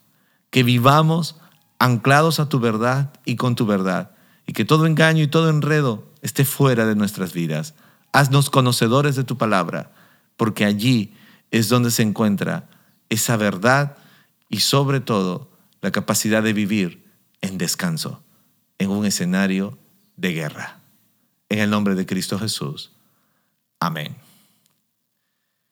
que 0.51 0.63
vivamos 0.63 1.37
anclados 1.79 2.41
a 2.41 2.49
tu 2.49 2.61
verdad 2.61 3.13
y 3.25 3.37
con 3.37 3.55
tu 3.55 3.65
verdad, 3.65 4.11
y 4.47 4.53
que 4.53 4.65
todo 4.65 4.87
engaño 4.87 5.23
y 5.23 5.29
todo 5.29 5.49
enredo 5.51 6.13
esté 6.23 6.45
fuera 6.45 6.87
de 6.87 6.95
nuestras 6.95 7.33
vidas. 7.33 7.75
Haznos 8.13 8.51
conocedores 8.51 9.17
de 9.17 9.25
tu 9.25 9.39
palabra, 9.39 9.93
porque 10.37 10.65
allí 10.65 11.15
es 11.51 11.69
donde 11.69 11.91
se 11.91 12.03
encuentra 12.03 12.69
esa 13.09 13.37
verdad 13.37 13.97
y 14.49 14.61
sobre 14.61 15.01
todo 15.01 15.51
la 15.81 15.93
capacidad 15.93 16.43
de 16.43 16.53
vivir 16.53 17.05
en 17.41 17.59
descanso 17.59 18.23
en 18.79 18.91
un 18.91 19.05
escenario 19.05 19.79
de 20.17 20.33
guerra. 20.33 20.81
En 21.49 21.59
el 21.59 21.71
nombre 21.71 21.95
de 21.95 22.07
Cristo 22.07 22.39
Jesús. 22.39 22.93
Amén. 23.81 24.28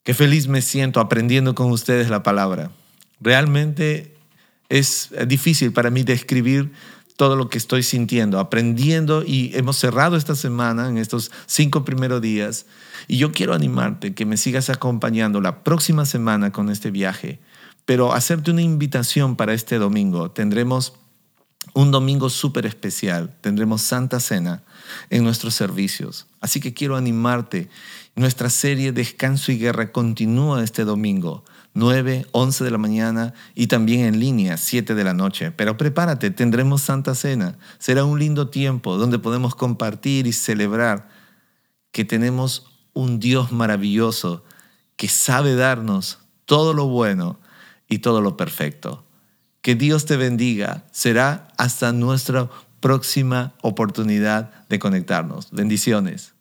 Qué 0.06 0.14
feliz 0.14 0.46
me 0.46 0.62
siento 0.62 1.00
aprendiendo 1.00 1.56
con 1.56 1.72
ustedes 1.72 2.10
la 2.10 2.22
palabra. 2.22 2.70
Realmente 3.20 4.14
es 4.68 5.10
difícil 5.26 5.72
para 5.72 5.90
mí 5.90 6.04
describir 6.04 6.70
todo 7.16 7.34
lo 7.34 7.48
que 7.48 7.58
estoy 7.58 7.82
sintiendo, 7.82 8.38
aprendiendo 8.38 9.24
y 9.26 9.50
hemos 9.54 9.78
cerrado 9.78 10.16
esta 10.16 10.36
semana 10.36 10.88
en 10.88 10.98
estos 10.98 11.32
cinco 11.46 11.84
primeros 11.84 12.22
días 12.22 12.66
y 13.08 13.16
yo 13.16 13.32
quiero 13.32 13.52
animarte 13.52 14.14
que 14.14 14.26
me 14.26 14.36
sigas 14.36 14.70
acompañando 14.70 15.40
la 15.40 15.64
próxima 15.64 16.06
semana 16.06 16.52
con 16.52 16.70
este 16.70 16.92
viaje, 16.92 17.40
pero 17.84 18.12
hacerte 18.12 18.52
una 18.52 18.62
invitación 18.62 19.34
para 19.34 19.54
este 19.54 19.76
domingo. 19.76 20.30
Tendremos 20.30 20.92
un 21.74 21.90
domingo 21.90 22.30
súper 22.30 22.66
especial. 22.66 23.34
Tendremos 23.40 23.82
Santa 23.82 24.20
Cena 24.20 24.62
en 25.10 25.24
nuestros 25.24 25.54
servicios. 25.54 26.26
Así 26.40 26.60
que 26.60 26.74
quiero 26.74 26.96
animarte. 26.96 27.68
Nuestra 28.14 28.48
serie 28.48 28.92
Descanso 28.92 29.52
y 29.52 29.58
Guerra 29.58 29.92
continúa 29.92 30.64
este 30.64 30.84
domingo, 30.84 31.44
9, 31.74 32.26
11 32.32 32.64
de 32.64 32.70
la 32.70 32.78
mañana 32.78 33.34
y 33.54 33.66
también 33.66 34.06
en 34.06 34.20
línea, 34.20 34.56
7 34.56 34.94
de 34.94 35.04
la 35.04 35.12
noche. 35.12 35.50
Pero 35.50 35.76
prepárate, 35.76 36.30
tendremos 36.30 36.80
Santa 36.82 37.14
Cena. 37.14 37.58
Será 37.78 38.04
un 38.04 38.18
lindo 38.18 38.48
tiempo 38.48 38.96
donde 38.96 39.18
podemos 39.18 39.54
compartir 39.54 40.26
y 40.26 40.32
celebrar 40.32 41.10
que 41.92 42.04
tenemos 42.04 42.66
un 42.94 43.20
Dios 43.20 43.52
maravilloso 43.52 44.44
que 44.96 45.08
sabe 45.08 45.54
darnos 45.54 46.20
todo 46.46 46.72
lo 46.72 46.86
bueno 46.88 47.38
y 47.88 47.98
todo 47.98 48.22
lo 48.22 48.36
perfecto. 48.36 49.05
Que 49.66 49.74
Dios 49.74 50.04
te 50.04 50.16
bendiga. 50.16 50.84
Será 50.92 51.48
hasta 51.56 51.90
nuestra 51.90 52.48
próxima 52.78 53.52
oportunidad 53.62 54.52
de 54.68 54.78
conectarnos. 54.78 55.50
Bendiciones. 55.50 56.35